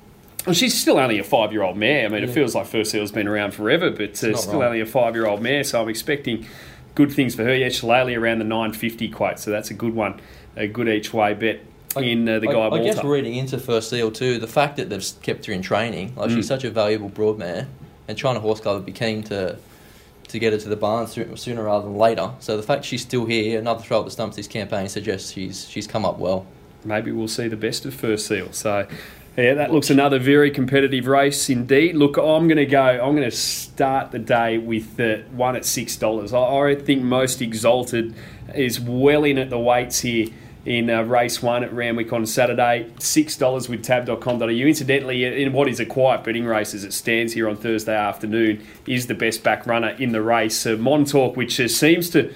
Well, 0.46 0.54
she's 0.54 0.78
still 0.78 0.98
only 0.98 1.18
a 1.18 1.24
five 1.24 1.52
year 1.52 1.62
old 1.62 1.76
mare. 1.76 2.06
I 2.06 2.08
mean, 2.08 2.22
yeah. 2.22 2.28
it 2.28 2.32
feels 2.32 2.54
like 2.54 2.66
First 2.66 2.90
Seal's 2.90 3.12
been 3.12 3.28
around 3.28 3.54
forever, 3.54 3.90
but 3.90 4.10
uh, 4.24 4.36
still 4.36 4.54
wrong. 4.54 4.64
only 4.64 4.80
a 4.80 4.86
five 4.86 5.14
year 5.14 5.26
old 5.26 5.40
mare. 5.40 5.62
So 5.64 5.80
I'm 5.80 5.88
expecting 5.88 6.46
good 6.94 7.12
things 7.12 7.34
for 7.34 7.44
her. 7.44 7.54
Yeah, 7.54 7.68
Shillelagh 7.68 8.16
around 8.16 8.38
the 8.38 8.44
950 8.44 9.08
quote, 9.10 9.38
so 9.38 9.50
that's 9.50 9.70
a 9.70 9.74
good 9.74 9.94
one, 9.94 10.20
a 10.56 10.66
good 10.66 10.88
each 10.88 11.12
way 11.12 11.34
bet. 11.34 11.60
in 11.96 12.28
uh, 12.28 12.38
the 12.40 12.46
guy, 12.46 12.58
I, 12.58 12.68
I 12.68 12.82
guess 12.82 13.02
reading 13.04 13.34
into 13.34 13.58
First 13.58 13.90
Seal 13.90 14.10
too, 14.10 14.38
the 14.38 14.48
fact 14.48 14.76
that 14.76 14.90
they've 14.90 15.06
kept 15.22 15.46
her 15.46 15.52
in 15.52 15.62
training, 15.62 16.14
like 16.16 16.30
mm. 16.30 16.34
she's 16.34 16.48
such 16.48 16.64
a 16.64 16.70
valuable 16.70 17.08
broad 17.08 17.38
mare, 17.38 17.68
and 18.08 18.18
China 18.18 18.40
Horse 18.40 18.60
Club 18.60 18.76
would 18.76 18.86
be 18.86 18.92
keen 18.92 19.22
to 19.24 19.58
to 20.28 20.38
get 20.38 20.52
her 20.52 20.58
to 20.58 20.68
the 20.68 20.76
barn 20.76 21.06
sooner 21.06 21.62
rather 21.62 21.84
than 21.84 21.96
later. 21.96 22.30
So 22.40 22.56
the 22.56 22.62
fact 22.62 22.86
she's 22.86 23.02
still 23.02 23.26
here, 23.26 23.58
another 23.58 23.82
throw 23.82 23.98
at 23.98 24.06
the 24.06 24.10
stumps 24.10 24.36
this 24.36 24.48
campaign 24.48 24.88
suggests 24.88 25.30
she's 25.30 25.68
she's 25.68 25.86
come 25.86 26.04
up 26.04 26.18
well. 26.18 26.46
Maybe 26.84 27.12
we'll 27.12 27.28
see 27.28 27.46
the 27.48 27.56
best 27.56 27.84
of 27.84 27.94
First 27.94 28.26
Seal. 28.26 28.52
So 28.52 28.88
yeah, 29.36 29.54
that 29.54 29.72
looks 29.72 29.88
another 29.88 30.18
very 30.18 30.50
competitive 30.50 31.06
race 31.06 31.48
indeed. 31.48 31.96
Look, 31.96 32.18
I'm 32.18 32.48
going 32.48 32.56
to 32.56 32.66
go. 32.66 32.82
I'm 32.82 33.16
going 33.16 33.28
to 33.28 33.36
start 33.36 34.10
the 34.10 34.18
day 34.18 34.58
with 34.58 34.96
the 34.96 35.24
one 35.32 35.56
at 35.56 35.64
six 35.64 35.96
dollars. 35.96 36.34
I, 36.34 36.74
think 36.74 37.02
most 37.02 37.40
exalted 37.40 38.14
is 38.54 38.78
well 38.78 39.24
in 39.24 39.38
at 39.38 39.48
the 39.48 39.58
weights 39.58 40.00
here 40.00 40.28
in 40.64 40.88
uh, 40.90 41.02
race 41.02 41.42
one 41.42 41.64
at 41.64 41.72
Randwick 41.72 42.12
on 42.12 42.26
Saturday. 42.26 42.90
Six 42.98 43.36
dollars 43.36 43.68
with 43.68 43.82
tab.com.au. 43.82 44.48
Incidentally, 44.48 45.24
in 45.24 45.52
what 45.52 45.68
is 45.68 45.80
a 45.80 45.86
quiet 45.86 46.24
betting 46.24 46.44
race 46.44 46.74
as 46.74 46.84
it 46.84 46.92
stands 46.92 47.32
here 47.32 47.48
on 47.48 47.56
Thursday 47.56 47.96
afternoon, 47.96 48.64
is 48.86 49.06
the 49.06 49.14
best 49.14 49.42
back 49.42 49.66
runner 49.66 49.90
in 49.98 50.12
the 50.12 50.22
race. 50.22 50.66
Uh, 50.66 50.76
Montauk, 50.76 51.36
which 51.36 51.58
uh, 51.58 51.68
seems 51.68 52.10
to 52.10 52.32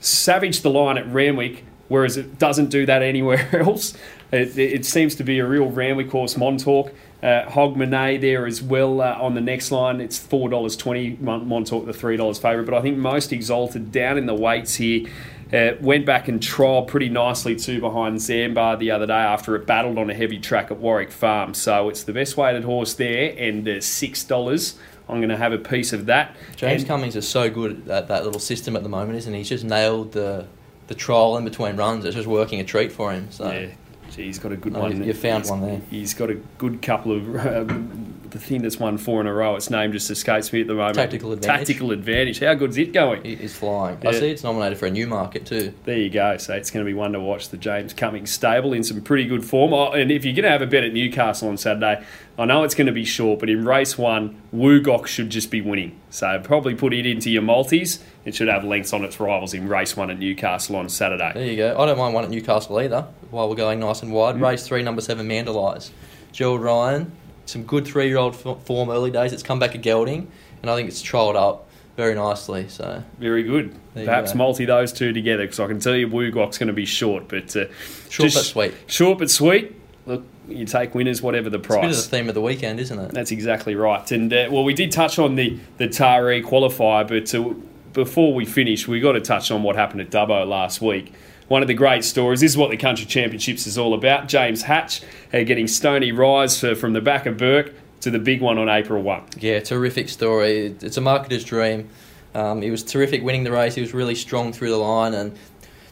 savage 0.00 0.60
the 0.60 0.70
line 0.70 0.98
at 0.98 1.10
Randwick, 1.12 1.64
whereas 1.88 2.16
it 2.16 2.38
doesn't 2.38 2.68
do 2.68 2.86
that 2.86 3.02
anywhere 3.14 3.48
else. 3.58 3.96
It, 4.36 4.58
it 4.58 4.84
seems 4.84 5.14
to 5.16 5.24
be 5.24 5.38
a 5.38 5.46
real 5.46 5.70
Randwick 5.70 6.10
horse, 6.10 6.36
Montauk. 6.36 6.92
Uh, 7.22 7.46
Hogmanay 7.46 8.20
there 8.20 8.46
as 8.46 8.62
well 8.62 9.00
uh, 9.00 9.16
on 9.18 9.34
the 9.34 9.40
next 9.40 9.72
line. 9.72 10.00
It's 10.00 10.18
four 10.18 10.48
dollars 10.48 10.76
twenty. 10.76 11.16
Montauk 11.20 11.86
the 11.86 11.92
three 11.92 12.16
dollars 12.16 12.38
favourite, 12.38 12.66
but 12.66 12.74
I 12.74 12.82
think 12.82 12.98
most 12.98 13.32
exalted 13.32 13.90
down 13.90 14.18
in 14.18 14.26
the 14.26 14.34
weights 14.34 14.76
here. 14.76 15.06
Uh, 15.52 15.76
went 15.80 16.04
back 16.04 16.26
and 16.26 16.40
trialled 16.40 16.88
pretty 16.88 17.08
nicely 17.08 17.54
too 17.54 17.80
behind 17.80 18.16
Zambar 18.16 18.76
the 18.80 18.90
other 18.90 19.06
day 19.06 19.12
after 19.12 19.54
it 19.54 19.64
battled 19.64 19.96
on 19.96 20.10
a 20.10 20.14
heavy 20.14 20.40
track 20.40 20.72
at 20.72 20.78
Warwick 20.78 21.12
Farm. 21.12 21.54
So 21.54 21.88
it's 21.88 22.02
the 22.02 22.12
best 22.12 22.36
weighted 22.36 22.64
horse 22.64 22.94
there, 22.94 23.32
and 23.38 23.66
uh, 23.66 23.80
six 23.80 24.24
dollars. 24.24 24.76
I'm 25.08 25.18
going 25.18 25.28
to 25.28 25.36
have 25.36 25.52
a 25.52 25.58
piece 25.58 25.92
of 25.92 26.06
that. 26.06 26.34
James 26.56 26.82
and, 26.82 26.88
Cummings 26.88 27.14
is 27.14 27.28
so 27.28 27.48
good 27.48 27.88
at 27.88 28.08
that 28.08 28.24
little 28.24 28.40
system 28.40 28.74
at 28.74 28.82
the 28.82 28.88
moment, 28.88 29.18
isn't 29.18 29.32
he? 29.32 29.38
He's 29.38 29.48
just 29.48 29.64
nailed 29.64 30.12
the 30.12 30.46
the 30.88 30.94
trial 30.94 31.36
in 31.36 31.44
between 31.44 31.76
runs. 31.76 32.04
It's 32.04 32.16
just 32.16 32.28
working 32.28 32.60
a 32.60 32.64
treat 32.64 32.92
for 32.92 33.12
him. 33.12 33.30
So. 33.30 33.50
Yeah, 33.50 33.68
Gee, 34.10 34.24
he's 34.24 34.38
got 34.38 34.52
a 34.52 34.56
good 34.56 34.74
one. 34.74 35.02
You 35.02 35.12
found 35.12 35.44
he's, 35.44 35.50
one 35.50 35.60
there. 35.62 35.80
He's 35.90 36.14
got 36.14 36.30
a 36.30 36.34
good 36.58 36.82
couple 36.82 37.12
of. 37.12 37.46
Um, 37.46 38.12
the 38.30 38.38
thing 38.38 38.62
that's 38.62 38.78
won 38.78 38.98
four 38.98 39.20
in 39.20 39.26
a 39.26 39.32
row. 39.32 39.56
Its 39.56 39.70
name 39.70 39.92
just 39.92 40.10
escapes 40.10 40.52
me 40.52 40.60
at 40.60 40.66
the 40.66 40.74
moment. 40.74 40.96
Tactical 40.96 41.32
advantage. 41.32 41.58
Tactical 41.58 41.90
advantage. 41.92 42.40
How 42.40 42.54
good's 42.54 42.76
it 42.76 42.92
going? 42.92 43.24
It 43.24 43.40
is 43.40 43.56
flying. 43.56 43.98
Yeah. 44.02 44.10
I 44.10 44.12
see 44.12 44.30
it's 44.30 44.42
nominated 44.42 44.78
for 44.78 44.86
a 44.86 44.90
new 44.90 45.06
market 45.06 45.46
too. 45.46 45.72
There 45.84 45.96
you 45.96 46.10
go. 46.10 46.36
So 46.36 46.54
it's 46.54 46.70
going 46.70 46.84
to 46.84 46.88
be 46.88 46.94
one 46.94 47.12
to 47.12 47.20
watch. 47.20 47.48
The 47.48 47.56
James 47.56 47.92
Cummings 47.92 48.30
stable 48.30 48.72
in 48.72 48.84
some 48.84 49.00
pretty 49.00 49.24
good 49.24 49.44
form. 49.44 49.72
Oh, 49.72 49.92
and 49.92 50.10
if 50.10 50.24
you're 50.24 50.34
going 50.34 50.44
to 50.44 50.50
have 50.50 50.62
a 50.62 50.66
bet 50.66 50.84
at 50.84 50.92
Newcastle 50.92 51.48
on 51.48 51.56
Saturday, 51.56 52.04
I 52.38 52.44
know 52.44 52.64
it's 52.64 52.74
going 52.74 52.88
to 52.88 52.92
be 52.92 53.04
short, 53.04 53.40
but 53.40 53.48
in 53.48 53.64
race 53.64 53.96
one, 53.96 54.40
Woogok 54.54 55.06
should 55.06 55.30
just 55.30 55.50
be 55.50 55.60
winning. 55.60 55.98
So 56.10 56.40
probably 56.42 56.74
put 56.74 56.92
it 56.92 57.06
into 57.06 57.30
your 57.30 57.42
multis. 57.42 58.02
It 58.26 58.34
should 58.34 58.48
have 58.48 58.64
lengths 58.64 58.92
on 58.92 59.04
its 59.04 59.20
rivals 59.20 59.54
in 59.54 59.68
race 59.68 59.96
one 59.96 60.10
at 60.10 60.18
Newcastle 60.18 60.74
on 60.76 60.88
Saturday. 60.88 61.30
There 61.32 61.46
you 61.46 61.56
go. 61.56 61.78
I 61.78 61.86
don't 61.86 61.96
mind 61.96 62.12
one 62.12 62.24
at 62.24 62.30
Newcastle 62.30 62.78
either. 62.80 63.06
While 63.30 63.48
we're 63.48 63.54
going 63.54 63.78
nice 63.78 64.02
and 64.02 64.12
wide, 64.12 64.34
mm. 64.34 64.42
race 64.42 64.66
three, 64.66 64.82
number 64.82 65.00
seven, 65.00 65.28
Mandalise. 65.28 65.90
Gerald 66.32 66.60
Ryan, 66.60 67.12
some 67.46 67.62
good 67.62 67.86
three-year-old 67.86 68.34
form 68.34 68.90
early 68.90 69.12
days. 69.12 69.32
It's 69.32 69.44
come 69.44 69.60
back 69.60 69.76
a 69.76 69.78
gelding, 69.78 70.28
and 70.60 70.70
I 70.70 70.74
think 70.74 70.88
it's 70.88 71.02
trialled 71.02 71.36
up 71.36 71.68
very 71.96 72.16
nicely. 72.16 72.68
So 72.68 73.04
very 73.20 73.44
good. 73.44 73.74
Perhaps 73.94 74.34
multi 74.34 74.64
those 74.64 74.92
two 74.92 75.12
together 75.12 75.44
because 75.44 75.60
I 75.60 75.68
can 75.68 75.78
tell 75.78 75.94
you 75.94 76.08
Woogok's 76.08 76.58
going 76.58 76.66
to 76.66 76.72
be 76.72 76.84
short, 76.84 77.28
but 77.28 77.56
uh, 77.56 77.66
short 78.10 78.34
but 78.34 78.42
sweet. 78.42 78.74
Short 78.88 79.18
but 79.18 79.30
sweet. 79.30 79.74
Look, 80.04 80.24
you 80.48 80.66
take 80.66 80.94
winners, 80.94 81.22
whatever 81.22 81.48
the 81.48 81.58
price. 81.58 81.78
It's 81.78 81.78
a 81.78 81.80
bit 81.80 81.90
of 81.90 81.96
the 81.96 82.16
theme 82.16 82.28
of 82.28 82.34
the 82.34 82.40
weekend, 82.40 82.80
isn't 82.80 82.98
it? 82.98 83.12
That's 83.12 83.30
exactly 83.30 83.76
right. 83.76 84.10
And 84.10 84.32
uh, 84.32 84.48
well, 84.50 84.64
we 84.64 84.74
did 84.74 84.90
touch 84.90 85.20
on 85.20 85.36
the 85.36 85.58
the 85.78 85.86
Taree 85.86 86.42
qualifier, 86.42 87.06
but 87.06 87.32
uh, 87.32 87.54
before 87.96 88.34
we 88.34 88.44
finish, 88.44 88.86
we've 88.86 89.02
got 89.02 89.12
to 89.12 89.22
touch 89.22 89.50
on 89.50 89.62
what 89.62 89.74
happened 89.74 90.02
at 90.02 90.10
Dubbo 90.10 90.46
last 90.46 90.82
week. 90.82 91.14
One 91.48 91.62
of 91.62 91.68
the 91.68 91.74
great 91.74 92.04
stories. 92.04 92.42
This 92.42 92.52
is 92.52 92.56
what 92.56 92.70
the 92.70 92.76
Country 92.76 93.06
Championships 93.06 93.66
is 93.66 93.78
all 93.78 93.94
about. 93.94 94.28
James 94.28 94.62
Hatch 94.62 95.00
uh, 95.32 95.44
getting 95.44 95.66
Stony 95.66 96.12
Rise 96.12 96.60
for, 96.60 96.74
from 96.74 96.92
the 96.92 97.00
back 97.00 97.24
of 97.24 97.38
Bourke 97.38 97.72
to 98.02 98.10
the 98.10 98.18
big 98.18 98.42
one 98.42 98.58
on 98.58 98.68
April 98.68 99.02
1. 99.02 99.22
Yeah, 99.38 99.60
terrific 99.60 100.10
story. 100.10 100.76
It's 100.82 100.98
a 100.98 101.00
marketer's 101.00 101.42
dream. 101.42 101.88
Um, 102.34 102.60
he 102.60 102.70
was 102.70 102.84
terrific 102.84 103.22
winning 103.22 103.44
the 103.44 103.50
race. 103.50 103.74
He 103.74 103.80
was 103.80 103.94
really 103.94 104.14
strong 104.14 104.52
through 104.52 104.70
the 104.70 104.76
line, 104.76 105.14
and 105.14 105.34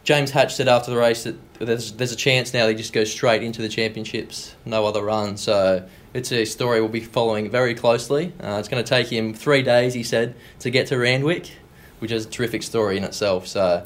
James 0.02 0.30
Hatch 0.30 0.56
said 0.56 0.68
after 0.68 0.90
the 0.90 0.98
race 0.98 1.24
that 1.24 1.36
there's 1.58 1.92
there's 1.92 2.12
a 2.12 2.16
chance 2.16 2.52
now 2.52 2.68
he 2.68 2.74
just 2.74 2.92
goes 2.92 3.10
straight 3.10 3.42
into 3.42 3.62
the 3.62 3.68
championships, 3.70 4.54
no 4.66 4.84
other 4.84 5.02
run. 5.02 5.38
So 5.38 5.88
it's 6.12 6.30
a 6.32 6.44
story 6.44 6.80
we'll 6.80 6.90
be 6.90 7.00
following 7.00 7.50
very 7.50 7.74
closely. 7.74 8.34
Uh, 8.42 8.58
it's 8.58 8.68
going 8.68 8.84
to 8.84 8.88
take 8.88 9.06
him 9.06 9.32
three 9.32 9.62
days, 9.62 9.94
he 9.94 10.02
said, 10.02 10.34
to 10.58 10.68
get 10.68 10.88
to 10.88 10.98
Randwick, 10.98 11.50
which 12.04 12.12
is 12.12 12.26
a 12.26 12.28
terrific 12.28 12.62
story 12.62 12.98
in 12.98 13.02
itself. 13.02 13.46
So 13.46 13.82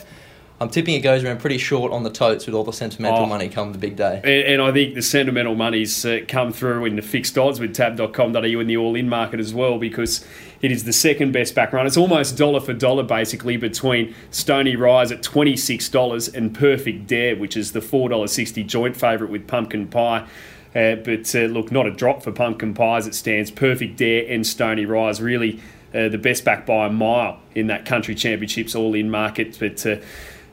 I'm 0.61 0.69
tipping 0.69 0.97
it 0.97 1.03
goes 1.03 1.23
around 1.23 1.39
pretty 1.39 1.59
short 1.59 1.93
on 1.93 2.03
the 2.03 2.11
totes 2.11 2.47
with 2.47 2.55
all 2.57 2.65
the 2.65 2.73
sentimental 2.73 3.21
oh. 3.21 3.27
money 3.27 3.49
come 3.49 3.71
the 3.71 3.79
big 3.79 3.95
day. 3.95 4.21
And, 4.25 4.55
and 4.55 4.63
I 4.63 4.73
think 4.73 4.97
the 4.97 5.03
sentimental 5.03 5.55
money's 5.55 6.05
uh, 6.05 6.23
come 6.27 6.53
through 6.53 6.87
in 6.87 6.97
the 6.97 7.03
fixed 7.03 7.39
odds 7.39 7.61
with 7.61 7.77
tab.com.au 7.77 8.41
in 8.41 8.67
the 8.67 8.77
all 8.77 8.97
in 8.97 9.09
market 9.09 9.39
as 9.39 9.55
well 9.55 9.79
because 9.79 10.27
it 10.61 10.73
is 10.73 10.83
the 10.83 10.93
second 10.93 11.31
best 11.31 11.55
back 11.55 11.73
run. 11.73 11.87
It's 11.87 11.97
almost 11.97 12.37
dollar 12.37 12.59
for 12.59 12.73
dollar 12.73 13.05
basically 13.05 13.57
between 13.57 14.17
Stony 14.33 14.75
Rise 14.75 15.13
at 15.13 15.23
$26 15.23 16.35
and 16.35 16.53
Perfect 16.53 17.07
Dare, 17.07 17.37
which 17.37 17.57
is 17.57 17.71
the 17.71 17.81
$4.60 17.81 18.67
joint 18.67 18.97
favourite 18.97 19.31
with 19.31 19.47
Pumpkin 19.47 19.87
Pie. 19.87 20.27
Uh, 20.75 20.97
but 20.97 21.33
uh, 21.37 21.43
look, 21.43 21.71
not 21.71 21.87
a 21.87 21.93
drop 21.93 22.25
for 22.25 22.33
Pumpkin 22.33 22.75
Pie 22.75 22.97
as 22.97 23.07
it 23.07 23.15
stands. 23.15 23.53
Perfect 23.53 23.97
Dare 23.97 24.25
and 24.29 24.45
Stony 24.45 24.87
Rise 24.87 25.23
really 25.23 25.61
uh, 25.95 26.09
the 26.09 26.19
best 26.19 26.45
back 26.45 26.67
by 26.67 26.87
a 26.87 26.91
mile 26.91 27.41
in 27.55 27.69
that 27.69 27.87
country 27.87 28.15
championships 28.15 28.75
all 28.75 28.95
in 28.95 29.11
market. 29.11 29.57
But 29.59 29.85
uh, 29.87 29.97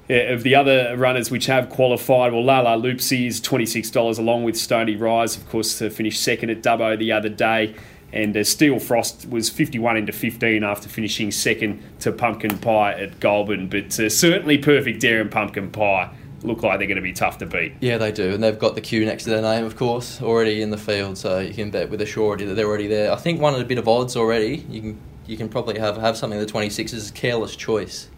of 0.09 0.43
the 0.43 0.55
other 0.55 0.95
runners 0.97 1.31
which 1.31 1.47
have 1.47 1.69
qualified, 1.69 2.31
well, 2.31 2.43
Lala 2.43 2.77
Loopsy 2.77 3.27
is 3.27 3.41
$26 3.41 4.19
along 4.19 4.43
with 4.43 4.55
Stony 4.55 4.95
Rise, 4.95 5.35
of 5.35 5.47
course, 5.49 5.79
to 5.79 5.89
finish 5.89 6.19
second 6.19 6.49
at 6.51 6.61
Dubbo 6.61 6.97
the 6.97 7.11
other 7.11 7.29
day. 7.29 7.75
And 8.13 8.37
uh, 8.37 8.43
Steel 8.43 8.79
Frost 8.79 9.27
was 9.29 9.49
51 9.49 9.97
into 9.97 10.13
15 10.13 10.63
after 10.63 10.87
finishing 10.87 11.31
second 11.31 11.83
to 11.99 12.11
Pumpkin 12.11 12.57
Pie 12.59 12.93
at 12.93 13.19
Goulburn. 13.19 13.67
But 13.67 13.99
uh, 13.99 14.09
certainly 14.09 14.57
Perfect 14.57 15.01
Dare 15.01 15.21
and 15.21 15.31
Pumpkin 15.31 15.71
Pie 15.71 16.11
look 16.43 16.63
like 16.63 16.77
they're 16.77 16.87
going 16.87 16.97
to 16.97 17.01
be 17.01 17.11
tough 17.11 17.39
to 17.39 17.45
beat. 17.45 17.73
Yeah, 17.81 17.97
they 17.97 18.11
do. 18.11 18.33
And 18.33 18.43
they've 18.43 18.57
got 18.57 18.75
the 18.75 18.81
Q 18.81 19.05
next 19.05 19.23
to 19.23 19.31
their 19.31 19.41
name, 19.41 19.65
of 19.65 19.75
course, 19.75 20.21
already 20.21 20.61
in 20.61 20.69
the 20.69 20.77
field. 20.77 21.17
So 21.17 21.39
you 21.39 21.53
can 21.53 21.71
bet 21.71 21.89
with 21.89 21.99
a 22.01 22.05
surety 22.05 22.45
that 22.45 22.53
they're 22.53 22.67
already 22.67 22.87
there. 22.87 23.11
I 23.11 23.15
think 23.15 23.41
one 23.41 23.53
of 23.53 23.59
a 23.59 23.65
bit 23.65 23.79
of 23.79 23.87
odds 23.87 24.15
already, 24.15 24.65
you 24.69 24.81
can 24.81 24.99
you 25.27 25.37
can 25.37 25.49
probably 25.49 25.79
have, 25.79 25.97
have 25.97 26.17
something 26.17 26.39
in 26.39 26.45
the 26.45 26.51
26 26.51 26.93
is 26.93 27.09
a 27.09 27.13
Careless 27.13 27.55
Choice. 27.55 28.09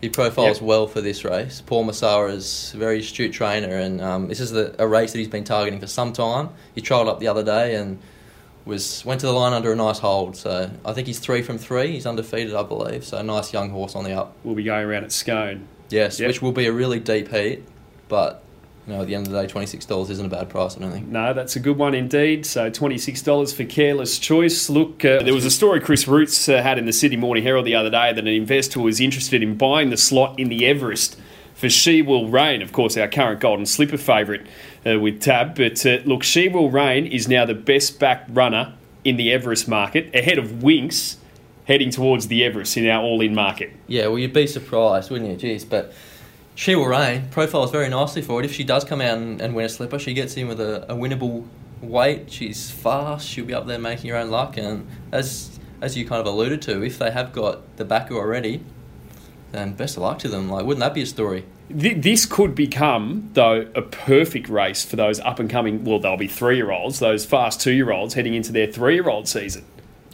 He 0.00 0.08
profiles 0.08 0.58
yep. 0.58 0.66
well 0.66 0.86
for 0.86 1.02
this 1.02 1.24
race. 1.24 1.60
Paul 1.60 1.84
Messara 1.84 2.32
is 2.32 2.72
a 2.74 2.78
very 2.78 3.00
astute 3.00 3.32
trainer, 3.32 3.76
and 3.76 4.00
um, 4.00 4.28
this 4.28 4.40
is 4.40 4.50
the, 4.50 4.74
a 4.78 4.88
race 4.88 5.12
that 5.12 5.18
he's 5.18 5.28
been 5.28 5.44
targeting 5.44 5.78
for 5.78 5.86
some 5.86 6.14
time. 6.14 6.48
He 6.74 6.80
trialled 6.80 7.08
up 7.08 7.20
the 7.20 7.28
other 7.28 7.44
day 7.44 7.74
and 7.74 7.98
was 8.64 9.04
went 9.04 9.20
to 9.20 9.26
the 9.26 9.32
line 9.32 9.52
under 9.52 9.72
a 9.72 9.76
nice 9.76 9.98
hold. 9.98 10.36
So 10.36 10.70
I 10.84 10.92
think 10.92 11.06
he's 11.06 11.18
three 11.18 11.42
from 11.42 11.58
three. 11.58 11.92
He's 11.92 12.06
undefeated, 12.06 12.54
I 12.54 12.62
believe. 12.62 13.04
So 13.04 13.18
a 13.18 13.22
nice 13.22 13.52
young 13.52 13.70
horse 13.70 13.94
on 13.94 14.04
the 14.04 14.12
up. 14.12 14.34
We'll 14.42 14.54
be 14.54 14.62
going 14.62 14.86
around 14.86 15.04
at 15.04 15.12
Scone. 15.12 15.68
Yes, 15.90 16.18
yep. 16.18 16.28
which 16.28 16.40
will 16.40 16.52
be 16.52 16.66
a 16.66 16.72
really 16.72 17.00
deep 17.00 17.28
heat, 17.28 17.64
but 18.08 18.42
you 18.86 18.94
know, 18.94 19.02
at 19.02 19.06
the 19.06 19.14
end 19.14 19.26
of 19.26 19.32
the 19.32 19.40
day, 19.40 19.46
twenty 19.46 19.66
six 19.66 19.84
dollars 19.84 20.10
isn't 20.10 20.24
a 20.24 20.28
bad 20.28 20.48
price. 20.48 20.76
I 20.76 20.80
don't 20.80 20.92
think. 20.92 21.06
No, 21.08 21.32
that's 21.32 21.56
a 21.56 21.60
good 21.60 21.76
one 21.76 21.94
indeed. 21.94 22.46
So 22.46 22.70
twenty 22.70 22.98
six 22.98 23.22
dollars 23.22 23.52
for 23.52 23.64
careless 23.64 24.18
choice. 24.18 24.70
Look, 24.70 25.04
uh, 25.04 25.22
there 25.22 25.34
was 25.34 25.44
a 25.44 25.50
story 25.50 25.80
Chris 25.80 26.08
Roots 26.08 26.48
uh, 26.48 26.62
had 26.62 26.78
in 26.78 26.86
the 26.86 26.92
Sydney 26.92 27.16
Morning 27.16 27.42
Herald 27.42 27.66
the 27.66 27.74
other 27.74 27.90
day 27.90 28.12
that 28.12 28.18
an 28.18 28.26
investor 28.26 28.80
was 28.80 29.00
interested 29.00 29.42
in 29.42 29.56
buying 29.56 29.90
the 29.90 29.96
slot 29.96 30.38
in 30.38 30.48
the 30.48 30.66
Everest 30.66 31.18
for 31.54 31.68
She 31.68 32.00
Will 32.00 32.28
Reign. 32.28 32.62
Of 32.62 32.72
course, 32.72 32.96
our 32.96 33.08
current 33.08 33.40
Golden 33.40 33.66
Slipper 33.66 33.98
favourite 33.98 34.46
uh, 34.86 34.98
with 34.98 35.20
Tab. 35.20 35.56
But 35.56 35.84
uh, 35.84 35.98
look, 36.04 36.22
She 36.22 36.48
Will 36.48 36.70
Reign 36.70 37.06
is 37.06 37.28
now 37.28 37.44
the 37.44 37.54
best 37.54 38.00
back 38.00 38.26
runner 38.28 38.74
in 39.04 39.16
the 39.16 39.32
Everest 39.32 39.68
market, 39.68 40.14
ahead 40.14 40.38
of 40.38 40.46
Winx 40.46 41.16
heading 41.66 41.90
towards 41.90 42.28
the 42.28 42.44
Everest 42.44 42.76
in 42.76 42.88
our 42.88 43.02
all 43.02 43.20
in 43.20 43.34
market. 43.34 43.72
Yeah, 43.86 44.08
well, 44.08 44.18
you'd 44.18 44.32
be 44.32 44.46
surprised, 44.46 45.10
wouldn't 45.10 45.40
you? 45.42 45.48
Jeez, 45.48 45.68
but 45.68 45.92
she 46.60 46.74
will 46.74 46.84
reign. 46.84 47.26
Profiles 47.30 47.70
very 47.70 47.88
nicely 47.88 48.20
for 48.20 48.38
it. 48.38 48.44
If 48.44 48.52
she 48.52 48.64
does 48.64 48.84
come 48.84 49.00
out 49.00 49.16
and, 49.16 49.40
and 49.40 49.54
win 49.54 49.64
a 49.64 49.68
slipper, 49.70 49.98
she 49.98 50.12
gets 50.12 50.36
in 50.36 50.46
with 50.46 50.60
a, 50.60 50.92
a 50.92 50.94
winnable 50.94 51.46
weight. 51.80 52.30
She's 52.30 52.70
fast. 52.70 53.26
She'll 53.26 53.46
be 53.46 53.54
up 53.54 53.66
there 53.66 53.78
making 53.78 54.10
her 54.10 54.18
own 54.18 54.30
luck. 54.30 54.58
And 54.58 54.86
as 55.10 55.58
as 55.80 55.96
you 55.96 56.06
kind 56.06 56.20
of 56.20 56.26
alluded 56.26 56.60
to, 56.62 56.84
if 56.84 56.98
they 56.98 57.12
have 57.12 57.32
got 57.32 57.78
the 57.78 57.86
backer 57.86 58.14
already, 58.14 58.62
then 59.52 59.72
best 59.72 59.96
of 59.96 60.02
luck 60.02 60.18
to 60.18 60.28
them. 60.28 60.50
Like, 60.50 60.66
wouldn't 60.66 60.80
that 60.80 60.92
be 60.92 61.00
a 61.00 61.06
story? 61.06 61.46
This 61.70 62.26
could 62.26 62.54
become, 62.54 63.30
though, 63.32 63.70
a 63.74 63.80
perfect 63.80 64.50
race 64.50 64.84
for 64.84 64.96
those 64.96 65.18
up 65.20 65.38
and 65.38 65.48
coming. 65.48 65.82
Well, 65.82 65.98
they'll 65.98 66.18
be 66.18 66.28
three 66.28 66.56
year 66.56 66.72
olds, 66.72 66.98
those 66.98 67.24
fast 67.24 67.62
two 67.62 67.72
year 67.72 67.90
olds 67.90 68.12
heading 68.12 68.34
into 68.34 68.52
their 68.52 68.66
three 68.66 68.96
year 68.96 69.08
old 69.08 69.28
season. 69.28 69.64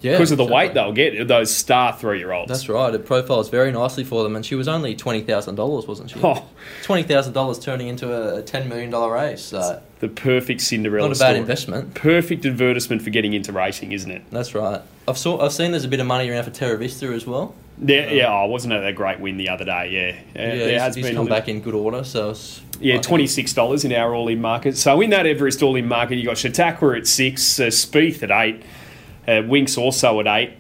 Yeah, 0.03 0.13
because 0.13 0.31
of 0.31 0.39
the 0.39 0.45
exactly. 0.45 0.67
weight 0.67 0.75
they'll 0.75 0.93
get, 0.93 1.27
those 1.27 1.55
star 1.55 1.93
three 1.97 2.19
year 2.19 2.31
olds. 2.33 2.49
That's 2.49 2.69
right. 2.69 2.95
It 2.95 3.07
profiles 3.07 3.49
very 3.49 3.73
nicely 3.73 4.05
for 4.05 4.23
them, 4.23 4.37
and 4.37 4.45
she 4.45 4.55
was 4.55 4.69
only 4.69 4.95
twenty 4.95 5.23
thousand 5.23 5.55
dollars, 5.55 5.87
wasn't 5.87 6.11
she? 6.11 6.21
Oh, 6.23 6.45
Twenty 6.83 7.03
thousand 7.03 7.33
dollars 7.33 7.59
turning 7.59 7.89
into 7.89 8.37
a 8.37 8.43
ten 8.43 8.69
million 8.69 8.91
dollar 8.91 9.13
race. 9.15 9.43
So 9.43 9.83
the 10.01 10.09
perfect 10.09 10.61
Cinderella 10.61 11.09
not 11.09 11.17
a 11.17 11.19
bad 11.19 11.27
story. 11.29 11.39
investment. 11.41 11.95
Perfect 11.95 12.45
advertisement 12.45 13.03
for 13.03 13.11
getting 13.11 13.33
into 13.33 13.53
racing, 13.53 13.93
isn't 13.93 14.11
it? 14.11 14.23
That's 14.31 14.55
right. 14.55 14.83
I've 15.09 15.19
saw 15.19 15.41
I've 15.45 15.53
seen 15.53 15.71
there's 15.71 15.85
a 15.85 15.89
bit 15.89 16.01
of 16.01 16.07
money 16.07 16.29
around 16.29 16.45
for 16.45 16.51
Terra 16.51 16.77
Vista 16.77 17.07
as 17.07 17.27
well. 17.27 17.55
Yeah, 17.79 18.11
yeah. 18.11 18.33
Oh, 18.33 18.47
wasn't 18.47 18.73
it 18.73 18.87
a 18.87 18.93
great 18.93 19.21
win 19.21 19.37
the 19.37 19.51
other 19.51 19.65
day? 19.67 19.91
Yeah, 20.35 20.43
Yeah, 20.43 20.51
Uh, 20.51 20.55
he's, 20.69 20.81
has 20.81 20.95
he's 20.95 21.05
been 21.07 21.15
come 21.15 21.27
back 21.27 21.47
in 21.49 21.61
good 21.61 21.75
order. 21.75 22.05
So 22.05 22.35
Yeah, 22.81 23.01
twenty 23.01 23.27
six 23.27 23.53
dollars 23.55 23.85
in 23.85 23.93
our 23.93 24.15
all 24.15 24.29
in 24.29 24.41
market. 24.41 24.77
So 24.77 25.01
in 25.01 25.11
that 25.11 25.27
Everest 25.27 25.63
all 25.63 25.77
in 25.77 25.87
market, 25.87 26.17
you 26.17 26.25
got 26.25 26.39
Chautauqua 26.39 26.97
at 26.97 27.07
six, 27.07 27.59
uh, 27.61 27.65
Spieth 27.67 28.23
at 28.23 28.31
eight, 28.31 28.63
uh, 29.27 29.43
Winx 29.43 29.79
also 29.79 30.21
at 30.21 30.27
eight. 30.27 30.51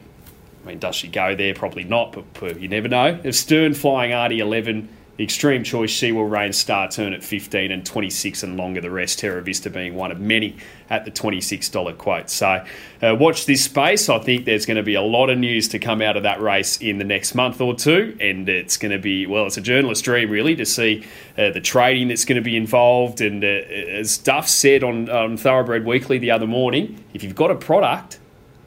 I 0.64 0.68
mean, 0.68 0.78
does 0.78 0.96
she 0.96 1.08
go 1.08 1.36
there? 1.36 1.54
Probably 1.54 1.84
not, 1.84 2.12
but, 2.12 2.24
but 2.40 2.60
you 2.60 2.68
never 2.68 2.88
know. 2.88 3.20
If 3.22 3.36
Stern 3.36 3.74
Flying 3.74 4.12
Artie 4.12 4.40
eleven, 4.40 4.88
Extreme 5.18 5.64
Choice 5.64 5.88
She 5.88 6.12
Will 6.12 6.26
Reign 6.26 6.52
Star 6.52 6.90
Turn 6.90 7.14
at 7.14 7.24
fifteen 7.24 7.70
and 7.70 7.86
twenty 7.86 8.10
six 8.10 8.42
and 8.42 8.56
longer. 8.56 8.82
The 8.82 8.90
rest 8.90 9.20
Terra 9.20 9.40
Vista 9.40 9.70
being 9.70 9.94
one 9.94 10.10
of 10.10 10.20
many 10.20 10.56
at 10.90 11.06
the 11.06 11.10
twenty 11.10 11.40
six 11.40 11.70
dollar 11.70 11.94
quote. 11.94 12.28
So 12.28 12.62
uh, 13.00 13.16
watch 13.18 13.46
this 13.46 13.64
space. 13.64 14.10
I 14.10 14.18
think 14.18 14.44
there's 14.44 14.66
going 14.66 14.76
to 14.76 14.82
be 14.82 14.94
a 14.94 15.00
lot 15.00 15.30
of 15.30 15.38
news 15.38 15.68
to 15.68 15.78
come 15.78 16.02
out 16.02 16.18
of 16.18 16.24
that 16.24 16.42
race 16.42 16.76
in 16.82 16.98
the 16.98 17.04
next 17.04 17.34
month 17.34 17.62
or 17.62 17.74
two, 17.74 18.14
and 18.20 18.46
it's 18.48 18.76
going 18.76 18.92
to 18.92 18.98
be 18.98 19.24
well, 19.24 19.46
it's 19.46 19.56
a 19.56 19.62
journalist's 19.62 20.02
dream 20.02 20.28
really 20.28 20.56
to 20.56 20.66
see 20.66 21.06
uh, 21.38 21.50
the 21.50 21.62
trading 21.62 22.08
that's 22.08 22.26
going 22.26 22.36
to 22.36 22.44
be 22.44 22.56
involved. 22.56 23.22
And 23.22 23.42
uh, 23.42 23.46
as 23.46 24.18
Duff 24.18 24.48
said 24.48 24.82
on, 24.82 25.08
on 25.08 25.36
Thoroughbred 25.38 25.86
Weekly 25.86 26.18
the 26.18 26.32
other 26.32 26.46
morning, 26.46 27.02
if 27.14 27.22
you've 27.22 27.36
got 27.36 27.50
a 27.50 27.56
product, 27.56 28.18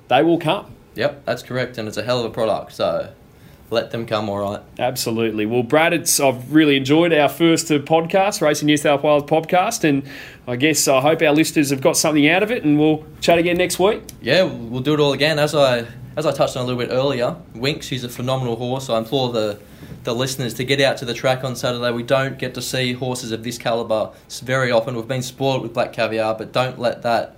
they 0.09 0.21
will 0.21 0.37
come. 0.37 0.75
Yep, 0.95 1.25
that's 1.25 1.41
correct, 1.43 1.77
and 1.77 1.87
it's 1.87 1.97
a 1.97 2.03
hell 2.03 2.19
of 2.19 2.25
a 2.25 2.29
product. 2.29 2.73
So 2.73 3.13
let 3.71 3.91
them 3.91 4.05
come. 4.05 4.29
All 4.29 4.39
right. 4.39 4.61
Absolutely. 4.77 5.45
Well, 5.45 5.63
Brad, 5.63 5.93
it's, 5.93 6.19
I've 6.19 6.53
really 6.53 6.75
enjoyed 6.75 7.13
our 7.13 7.29
first 7.29 7.71
uh, 7.71 7.79
podcast, 7.79 8.41
Racing 8.41 8.65
New 8.65 8.77
South 8.77 9.03
Wales 9.03 9.23
podcast, 9.23 9.83
and 9.83 10.03
I 10.47 10.55
guess 10.55 10.87
I 10.87 10.99
hope 11.01 11.21
our 11.21 11.31
listeners 11.31 11.69
have 11.69 11.81
got 11.81 11.95
something 11.95 12.27
out 12.27 12.43
of 12.43 12.51
it, 12.51 12.63
and 12.63 12.79
we'll 12.79 13.05
chat 13.21 13.37
again 13.37 13.57
next 13.57 13.79
week. 13.79 14.01
Yeah, 14.21 14.43
we'll 14.43 14.81
do 14.81 14.93
it 14.93 14.99
all 14.99 15.13
again. 15.13 15.39
As 15.39 15.55
I 15.55 15.85
as 16.17 16.25
I 16.25 16.31
touched 16.31 16.57
on 16.57 16.63
a 16.63 16.65
little 16.65 16.81
bit 16.81 16.91
earlier, 16.91 17.37
Winx, 17.53 17.85
he's 17.85 18.03
a 18.03 18.09
phenomenal 18.09 18.55
horse. 18.55 18.89
I 18.89 18.97
implore 18.97 19.31
the 19.31 19.59
the 20.03 20.15
listeners 20.15 20.53
to 20.55 20.63
get 20.63 20.81
out 20.81 20.97
to 20.97 21.05
the 21.05 21.13
track 21.13 21.43
on 21.43 21.55
Saturday. 21.55 21.91
We 21.91 22.03
don't 22.03 22.39
get 22.39 22.53
to 22.55 22.61
see 22.61 22.93
horses 22.93 23.31
of 23.31 23.43
this 23.43 23.57
caliber 23.57 24.11
very 24.41 24.71
often. 24.71 24.95
We've 24.95 25.07
been 25.07 25.21
spoiled 25.21 25.61
with 25.61 25.73
Black 25.73 25.93
Caviar, 25.93 26.35
but 26.35 26.51
don't 26.51 26.79
let 26.79 27.03
that 27.03 27.35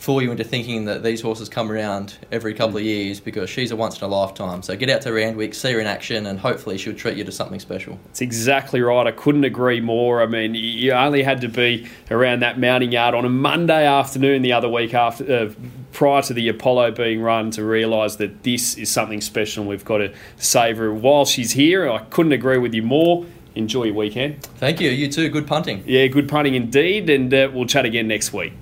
fool 0.00 0.22
you 0.22 0.30
into 0.30 0.42
thinking 0.42 0.86
that 0.86 1.02
these 1.02 1.20
horses 1.20 1.50
come 1.50 1.70
around 1.70 2.16
every 2.32 2.54
couple 2.54 2.78
of 2.78 2.82
years 2.82 3.20
because 3.20 3.50
she's 3.50 3.70
a 3.70 3.76
once 3.76 3.98
in 3.98 4.04
a 4.04 4.08
lifetime. 4.08 4.62
So 4.62 4.74
get 4.74 4.88
out 4.88 5.02
to 5.02 5.12
Randwick, 5.12 5.52
see 5.52 5.72
her 5.72 5.78
in 5.78 5.86
action, 5.86 6.26
and 6.26 6.40
hopefully 6.40 6.78
she'll 6.78 6.94
treat 6.94 7.18
you 7.18 7.24
to 7.24 7.30
something 7.30 7.60
special. 7.60 8.00
It's 8.06 8.22
exactly 8.22 8.80
right. 8.80 9.06
I 9.06 9.12
couldn't 9.12 9.44
agree 9.44 9.82
more. 9.82 10.22
I 10.22 10.26
mean, 10.26 10.54
you 10.54 10.92
only 10.92 11.22
had 11.22 11.42
to 11.42 11.48
be 11.48 11.86
around 12.10 12.40
that 12.40 12.58
mounting 12.58 12.92
yard 12.92 13.14
on 13.14 13.26
a 13.26 13.28
Monday 13.28 13.86
afternoon 13.86 14.40
the 14.40 14.54
other 14.54 14.70
week 14.70 14.94
after, 14.94 15.32
uh, 15.32 15.52
prior 15.92 16.22
to 16.22 16.32
the 16.32 16.48
Apollo 16.48 16.92
being 16.92 17.20
run 17.20 17.50
to 17.50 17.62
realise 17.62 18.16
that 18.16 18.42
this 18.42 18.78
is 18.78 18.90
something 18.90 19.20
special. 19.20 19.62
and 19.62 19.68
We've 19.68 19.84
got 19.84 19.98
to 19.98 20.14
savour 20.38 20.94
while 20.94 21.26
she's 21.26 21.52
here. 21.52 21.90
I 21.90 21.98
couldn't 22.04 22.32
agree 22.32 22.58
with 22.58 22.72
you 22.72 22.82
more. 22.82 23.26
Enjoy 23.54 23.84
your 23.84 23.94
weekend. 23.94 24.42
Thank 24.44 24.80
you. 24.80 24.88
You 24.88 25.12
too. 25.12 25.28
Good 25.28 25.46
punting. 25.46 25.82
Yeah, 25.86 26.06
good 26.06 26.28
punting 26.28 26.54
indeed, 26.54 27.10
and 27.10 27.34
uh, 27.34 27.50
we'll 27.52 27.66
chat 27.66 27.84
again 27.84 28.08
next 28.08 28.32
week. 28.32 28.54